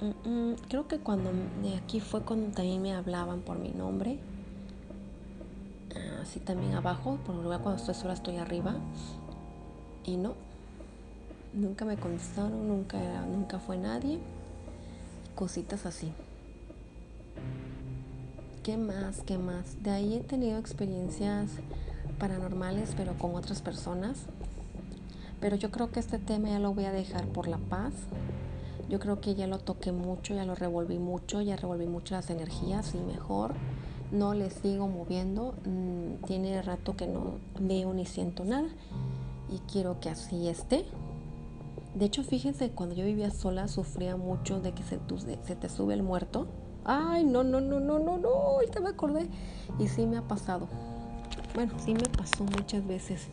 Mm, 0.01 0.53
Creo 0.67 0.87
que 0.87 0.99
cuando 0.99 1.31
de 1.61 1.75
aquí 1.75 1.99
fue 1.99 2.21
cuando 2.23 2.55
también 2.55 2.81
me 2.81 2.93
hablaban 2.93 3.41
por 3.41 3.59
mi 3.59 3.69
nombre. 3.69 4.19
Así 6.21 6.39
también 6.39 6.73
abajo, 6.73 7.17
por 7.25 7.35
lo 7.35 7.49
cuando 7.49 7.75
estoy 7.75 7.95
sola 7.95 8.13
estoy 8.13 8.37
arriba. 8.37 8.75
Y 10.05 10.17
no, 10.17 10.33
Nunca 11.53 11.83
me 11.83 11.97
contestaron, 11.97 12.65
nunca, 12.69 12.97
nunca 13.25 13.59
fue 13.59 13.77
nadie. 13.77 14.19
Cositas 15.35 15.85
así. 15.85 16.13
¿Qué 18.63 18.77
más? 18.77 19.21
¿Qué 19.23 19.37
más? 19.37 19.83
De 19.83 19.91
ahí 19.91 20.15
he 20.15 20.21
tenido 20.21 20.57
experiencias 20.57 21.49
paranormales, 22.19 22.93
pero 22.95 23.17
con 23.17 23.35
otras 23.35 23.61
personas. 23.61 24.27
Pero 25.41 25.57
yo 25.57 25.71
creo 25.71 25.91
que 25.91 25.99
este 25.99 26.19
tema 26.19 26.47
ya 26.47 26.59
lo 26.59 26.73
voy 26.73 26.85
a 26.85 26.93
dejar 26.93 27.25
por 27.27 27.49
la 27.49 27.57
paz. 27.57 27.91
Yo 28.91 28.99
creo 28.99 29.21
que 29.21 29.35
ya 29.35 29.47
lo 29.47 29.57
toqué 29.57 29.93
mucho, 29.93 30.35
ya 30.35 30.43
lo 30.43 30.53
revolví 30.53 30.99
mucho, 30.99 31.39
ya 31.39 31.55
revolví 31.55 31.87
mucho 31.87 32.13
las 32.13 32.29
energías 32.29 32.93
y 32.93 32.97
mejor 32.97 33.53
no 34.11 34.33
le 34.33 34.49
sigo 34.49 34.89
moviendo. 34.89 35.55
Mm, 35.65 36.25
tiene 36.27 36.61
rato 36.61 36.97
que 36.97 37.07
no 37.07 37.35
veo 37.57 37.93
ni 37.93 38.05
siento 38.05 38.43
nada 38.43 38.67
y 39.49 39.59
quiero 39.71 40.01
que 40.01 40.09
así 40.09 40.49
esté. 40.49 40.83
De 41.95 42.03
hecho, 42.03 42.21
fíjense, 42.25 42.71
cuando 42.71 42.93
yo 42.93 43.05
vivía 43.05 43.31
sola 43.31 43.69
sufría 43.69 44.17
mucho 44.17 44.59
de 44.59 44.73
que 44.73 44.83
se, 44.83 44.97
te 44.97 45.69
sube 45.69 45.93
el 45.93 46.03
muerto. 46.03 46.47
Ay, 46.83 47.23
no, 47.23 47.45
no, 47.45 47.61
no, 47.61 47.79
no, 47.79 47.97
no, 47.97 48.17
no, 48.17 48.27
ahorita 48.27 48.81
me 48.81 48.89
acordé. 48.89 49.29
Y 49.79 49.87
sí 49.87 50.05
me 50.05 50.17
ha 50.17 50.23
pasado. 50.23 50.67
Bueno, 51.55 51.71
sí 51.79 51.93
me 51.93 52.09
pasó 52.09 52.43
muchas 52.43 52.85
veces 52.85 53.29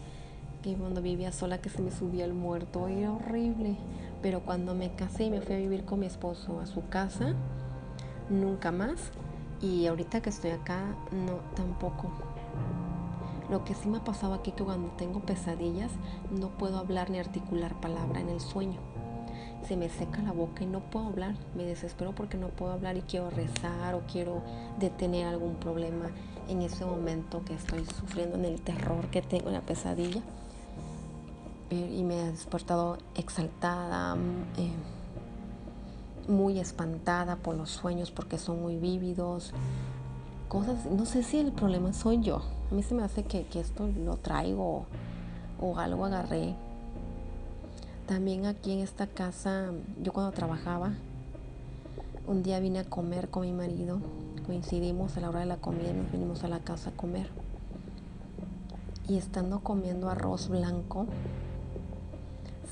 que 0.63 0.75
cuando 0.75 1.03
vivía 1.03 1.33
sola 1.33 1.59
que 1.59 1.69
se 1.69 1.83
me 1.83 1.91
subía 1.91 2.25
el 2.25 2.33
muerto. 2.33 2.87
Era 2.87 3.13
horrible. 3.13 3.77
Pero 4.23 4.41
cuando 4.41 4.75
me 4.75 4.95
casé 4.95 5.25
y 5.25 5.31
me 5.31 5.41
fui 5.41 5.55
a 5.55 5.59
vivir 5.59 5.85
con 5.85 6.01
mi 6.01 6.07
esposo 6.07 6.61
a 6.61 6.67
su 6.67 6.89
casa, 6.89 7.35
nunca 8.29 8.73
más. 8.73 9.13
Y 9.61 9.87
ahorita 9.87 10.21
que 10.21 10.31
estoy 10.31 10.51
acá, 10.51 10.97
no, 11.13 11.39
tampoco. 11.55 12.11
Lo 13.51 13.65
que 13.65 13.75
sí 13.75 13.89
me 13.89 13.99
ha 13.99 14.05
pasado 14.05 14.35
aquí 14.35 14.53
que 14.53 14.63
cuando 14.65 14.89
tengo 14.91 15.21
pesadillas 15.21 15.91
no 16.31 16.51
puedo 16.51 16.79
hablar 16.79 17.11
ni 17.11 17.19
articular 17.19 17.81
palabra 17.81 18.21
en 18.21 18.29
el 18.29 18.41
sueño. 18.41 18.79
Se 19.67 19.77
me 19.77 19.89
seca 19.89 20.23
la 20.23 20.33
boca 20.33 20.65
y 20.65 20.67
no 20.67 20.81
puedo 20.81 21.07
hablar. 21.07 21.35
Me 21.55 21.65
desespero 21.65 22.15
porque 22.15 22.37
no 22.37 22.49
puedo 22.49 22.73
hablar 22.73 22.97
y 22.97 23.03
quiero 23.03 23.31
rezar 23.31 23.95
o 23.95 24.03
quiero 24.11 24.43
detener 24.79 25.27
algún 25.27 25.57
problema 25.57 26.11
en 26.49 26.63
ese 26.63 26.85
momento 26.85 27.45
que 27.45 27.55
estoy 27.55 27.85
sufriendo 27.85 28.37
en 28.37 28.45
el 28.45 28.61
terror 28.61 29.07
que 29.09 29.23
tengo 29.23 29.49
en 29.49 29.55
la 29.55 29.63
pesadilla. 29.63 30.23
Eh, 31.71 31.97
y 31.99 32.03
me 32.03 32.21
ha 32.21 32.31
despertado 32.31 32.97
exaltada, 33.15 34.15
mm, 34.15 34.43
eh, 34.57 34.73
muy 36.29 36.59
espantada 36.59 37.37
por 37.37 37.57
los 37.57 37.71
sueños 37.71 38.11
porque 38.11 38.39
son 38.39 38.63
muy 38.63 38.77
vívidos. 38.77 39.53
Cosas, 40.49 40.87
no 40.87 41.05
sé 41.05 41.23
si 41.23 41.39
el 41.39 41.53
problema 41.53 41.93
soy 41.93 42.21
yo, 42.23 42.43
a 42.71 42.75
mí 42.75 42.83
se 42.83 42.95
me 42.95 43.03
hace 43.03 43.25
que, 43.25 43.47
esto 43.55 43.87
lo 43.87 44.17
traigo 44.17 44.87
o 45.61 45.79
algo 45.79 46.07
agarré. 46.07 46.55
También 48.07 48.47
aquí 48.47 48.73
en 48.73 48.79
esta 48.79 49.07
casa, 49.07 49.71
yo 50.03 50.15
cuando 50.15 50.33
trabajaba, 50.33 50.93
un 52.27 52.43
día 52.43 52.61
vine 52.61 52.79
a 52.79 52.85
comer 52.85 53.29
con 53.29 53.43
mi 53.43 53.53
marido. 53.53 54.01
Coincidimos 54.47 55.19
a 55.19 55.21
la 55.21 55.29
hora 55.29 55.41
de 55.41 55.47
la 55.47 55.59
comida, 55.59 55.93
nos 55.93 56.11
vinimos 56.11 56.45
a 56.45 56.49
la 56.49 56.61
casa 56.61 56.91
a 56.91 56.93
comer. 56.93 57.29
Y 59.09 59.19
estando 59.19 59.61
comiendo 59.61 60.09
arroz 60.09 60.49
blanco, 60.49 61.07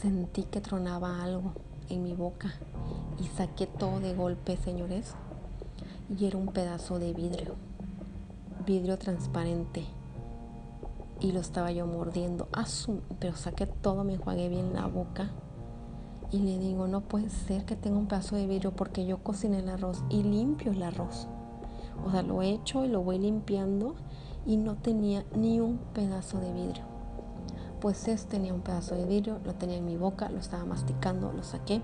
sentí 0.00 0.44
que 0.44 0.60
tronaba 0.60 1.22
algo 1.22 1.52
en 1.88 2.02
mi 2.02 2.14
boca 2.14 2.54
y 3.18 3.26
saqué 3.28 3.66
todo 3.66 4.00
de 4.00 4.14
golpe, 4.14 4.56
señores. 4.56 5.14
Y 6.16 6.26
era 6.26 6.38
un 6.38 6.48
pedazo 6.48 6.98
de 6.98 7.12
vidrio 7.12 7.54
vidrio 8.66 8.98
transparente 8.98 9.84
y 11.20 11.32
lo 11.32 11.40
estaba 11.40 11.70
yo 11.70 11.86
mordiendo. 11.86 12.48
pero 13.20 13.36
saqué 13.36 13.66
todo, 13.66 14.04
me 14.04 14.14
enjuagué 14.14 14.48
bien 14.48 14.74
la 14.74 14.86
boca 14.86 15.30
y 16.32 16.40
le 16.40 16.58
digo, 16.58 16.88
no 16.88 17.02
puede 17.02 17.30
ser 17.30 17.64
que 17.64 17.76
tenga 17.76 17.96
un 17.96 18.08
pedazo 18.08 18.34
de 18.34 18.46
vidrio 18.46 18.72
porque 18.72 19.06
yo 19.06 19.18
cociné 19.18 19.60
el 19.60 19.68
arroz 19.68 20.02
y 20.10 20.24
limpio 20.24 20.72
el 20.72 20.82
arroz. 20.82 21.28
O 22.04 22.10
sea, 22.10 22.22
lo 22.22 22.42
echo 22.42 22.84
y 22.84 22.88
lo 22.88 23.02
voy 23.02 23.18
limpiando 23.18 23.94
y 24.44 24.56
no 24.56 24.74
tenía 24.74 25.24
ni 25.34 25.60
un 25.60 25.78
pedazo 25.94 26.38
de 26.40 26.52
vidrio. 26.52 26.84
Pues 27.80 28.08
este 28.08 28.36
tenía 28.36 28.54
un 28.54 28.62
pedazo 28.62 28.94
de 28.94 29.04
vidrio, 29.04 29.38
lo 29.44 29.54
tenía 29.54 29.76
en 29.76 29.84
mi 29.84 29.96
boca, 29.96 30.28
lo 30.30 30.38
estaba 30.38 30.64
masticando, 30.64 31.32
lo 31.32 31.42
saqué. 31.42 31.82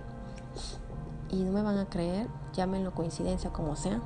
Y 1.31 1.45
no 1.45 1.53
me 1.53 1.63
van 1.63 1.79
a 1.79 1.87
creer, 1.87 2.29
llámenlo 2.53 2.93
coincidencia 2.93 3.51
como 3.51 3.77
sea, 3.77 4.01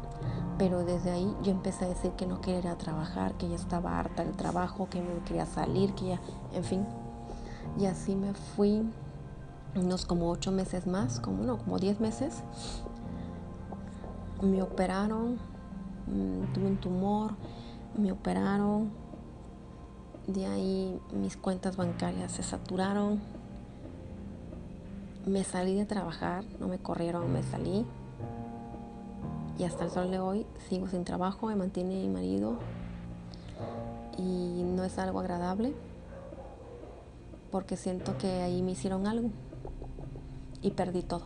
pero 0.58 0.84
desde 0.84 1.10
ahí 1.10 1.34
yo 1.42 1.50
empecé 1.50 1.84
a 1.84 1.88
decir 1.88 2.12
que 2.12 2.26
no 2.26 2.40
quería 2.40 2.60
ir 2.60 2.68
a 2.68 2.78
trabajar, 2.78 3.34
que 3.34 3.48
ya 3.48 3.56
estaba 3.56 3.98
harta 3.98 4.24
del 4.24 4.36
trabajo, 4.36 4.88
que 4.88 5.00
me 5.00 5.18
quería 5.24 5.46
salir, 5.46 5.92
que 5.94 6.08
ya, 6.08 6.20
en 6.52 6.64
fin. 6.64 6.86
Y 7.78 7.86
así 7.86 8.14
me 8.14 8.32
fui 8.32 8.82
unos 9.74 10.06
como 10.06 10.30
ocho 10.30 10.52
meses 10.52 10.86
más, 10.86 11.20
como 11.20 11.42
no, 11.42 11.58
como 11.58 11.78
diez 11.78 12.00
meses. 12.00 12.42
Me 14.40 14.62
operaron, 14.62 15.34
mm, 16.06 16.52
tuve 16.52 16.66
un 16.66 16.76
tumor, 16.76 17.32
me 17.96 18.12
operaron. 18.12 18.90
De 20.26 20.46
ahí 20.46 21.00
mis 21.12 21.36
cuentas 21.36 21.76
bancarias 21.76 22.32
se 22.32 22.42
saturaron. 22.42 23.20
Me 25.24 25.44
salí 25.44 25.74
de 25.74 25.86
trabajar, 25.86 26.44
no 26.60 26.68
me 26.68 26.78
corrieron, 26.78 27.32
me 27.32 27.42
salí 27.42 27.84
y 29.58 29.64
hasta 29.64 29.84
el 29.84 29.90
sol 29.90 30.10
de 30.10 30.18
hoy 30.18 30.46
sigo 30.68 30.88
sin 30.88 31.04
trabajo, 31.04 31.46
me 31.46 31.56
mantiene 31.56 31.94
mi 31.94 32.08
marido 32.08 32.56
y 34.18 34.62
no 34.62 34.84
es 34.84 34.98
algo 34.98 35.20
agradable 35.20 35.74
porque 37.50 37.76
siento 37.76 38.18
que 38.18 38.42
ahí 38.42 38.62
me 38.62 38.72
hicieron 38.72 39.06
algo 39.06 39.30
y 40.62 40.72
perdí 40.72 41.02
todo. 41.02 41.22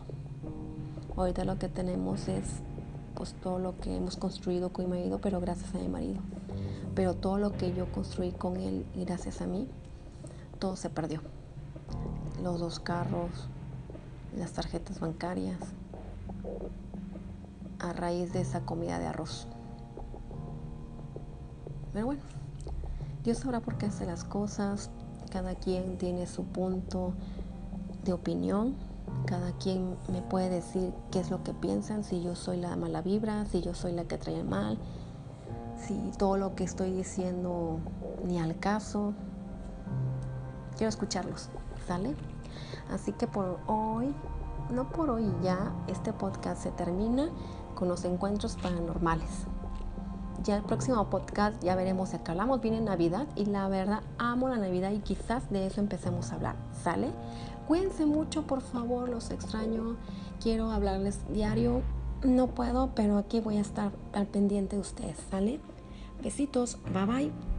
Ahorita 1.17 1.43
lo 1.43 1.59
que 1.59 1.67
tenemos 1.67 2.27
es 2.27 2.45
pues 3.15 3.33
todo 3.33 3.59
lo 3.59 3.77
que 3.79 3.95
hemos 3.95 4.15
construido 4.15 4.69
con 4.69 4.85
mi 4.85 4.97
marido, 4.97 5.19
pero 5.19 5.41
gracias 5.41 5.75
a 5.75 5.79
mi 5.79 5.89
marido. 5.89 6.21
Pero 6.95 7.13
todo 7.15 7.37
lo 7.37 7.51
que 7.53 7.73
yo 7.73 7.91
construí 7.91 8.31
con 8.31 8.57
él 8.57 8.85
gracias 8.95 9.41
a 9.41 9.47
mí, 9.47 9.67
todo 10.59 10.75
se 10.75 10.89
perdió. 10.89 11.21
Los 12.43 12.59
dos 12.59 12.79
carros, 12.79 13.47
las 14.35 14.51
tarjetas 14.53 14.99
bancarias, 14.99 15.59
a 17.79 17.93
raíz 17.93 18.33
de 18.33 18.41
esa 18.41 18.61
comida 18.61 18.99
de 18.99 19.07
arroz. 19.07 19.47
Pero 21.93 22.05
bueno, 22.05 22.21
Dios 23.23 23.39
sabrá 23.39 23.59
por 23.59 23.77
qué 23.77 23.87
hace 23.87 24.05
las 24.05 24.23
cosas, 24.23 24.89
cada 25.31 25.55
quien 25.55 25.97
tiene 25.97 26.25
su 26.27 26.43
punto 26.43 27.13
de 28.03 28.13
opinión, 28.13 28.75
cada 29.25 29.51
quien 29.53 29.95
me 30.11 30.21
puede 30.21 30.49
decir 30.49 30.93
qué 31.11 31.19
es 31.19 31.29
lo 31.29 31.43
que 31.43 31.53
piensan, 31.53 32.03
si 32.03 32.21
yo 32.21 32.35
soy 32.35 32.57
la 32.57 32.75
mala 32.75 33.01
vibra, 33.01 33.45
si 33.45 33.61
yo 33.61 33.73
soy 33.73 33.91
la 33.91 34.05
que 34.05 34.17
trae 34.17 34.43
mal, 34.43 34.77
si 35.87 36.11
todo 36.17 36.37
lo 36.37 36.55
que 36.55 36.63
estoy 36.63 36.91
diciendo 36.93 37.79
ni 38.25 38.39
al 38.39 38.57
caso. 38.59 39.13
Quiero 40.77 40.89
escucharlos, 40.89 41.49
¿sale? 41.87 42.15
Así 42.91 43.13
que 43.13 43.27
por 43.27 43.59
hoy, 43.67 44.13
no 44.71 44.89
por 44.89 45.09
hoy 45.09 45.31
ya, 45.43 45.73
este 45.87 46.13
podcast 46.13 46.63
se 46.63 46.71
termina 46.71 47.29
con 47.75 47.87
los 47.87 48.03
encuentros 48.05 48.57
paranormales. 48.57 49.47
Ya 50.43 50.57
el 50.57 50.63
próximo 50.63 51.07
podcast 51.09 51.61
ya 51.61 51.75
veremos 51.75 52.09
si 52.09 52.15
acá 52.15 52.31
hablamos. 52.31 52.61
Viene 52.61 52.81
Navidad 52.81 53.27
y 53.35 53.45
la 53.45 53.67
verdad 53.67 54.01
amo 54.17 54.49
la 54.49 54.57
Navidad 54.57 54.91
y 54.91 54.99
quizás 54.99 55.49
de 55.51 55.67
eso 55.67 55.81
empecemos 55.81 56.31
a 56.31 56.35
hablar. 56.35 56.55
¿Sale? 56.83 57.11
Cuídense 57.67 58.05
mucho, 58.05 58.47
por 58.47 58.61
favor, 58.61 59.07
los 59.07 59.29
extraño. 59.29 59.97
Quiero 60.41 60.71
hablarles 60.71 61.19
diario. 61.31 61.81
No 62.23 62.47
puedo, 62.47 62.89
pero 62.95 63.17
aquí 63.17 63.39
voy 63.39 63.57
a 63.57 63.61
estar 63.61 63.91
al 64.13 64.25
pendiente 64.25 64.75
de 64.75 64.81
ustedes. 64.81 65.17
¿Sale? 65.29 65.59
Besitos. 66.21 66.77
Bye 66.93 67.05
bye. 67.05 67.50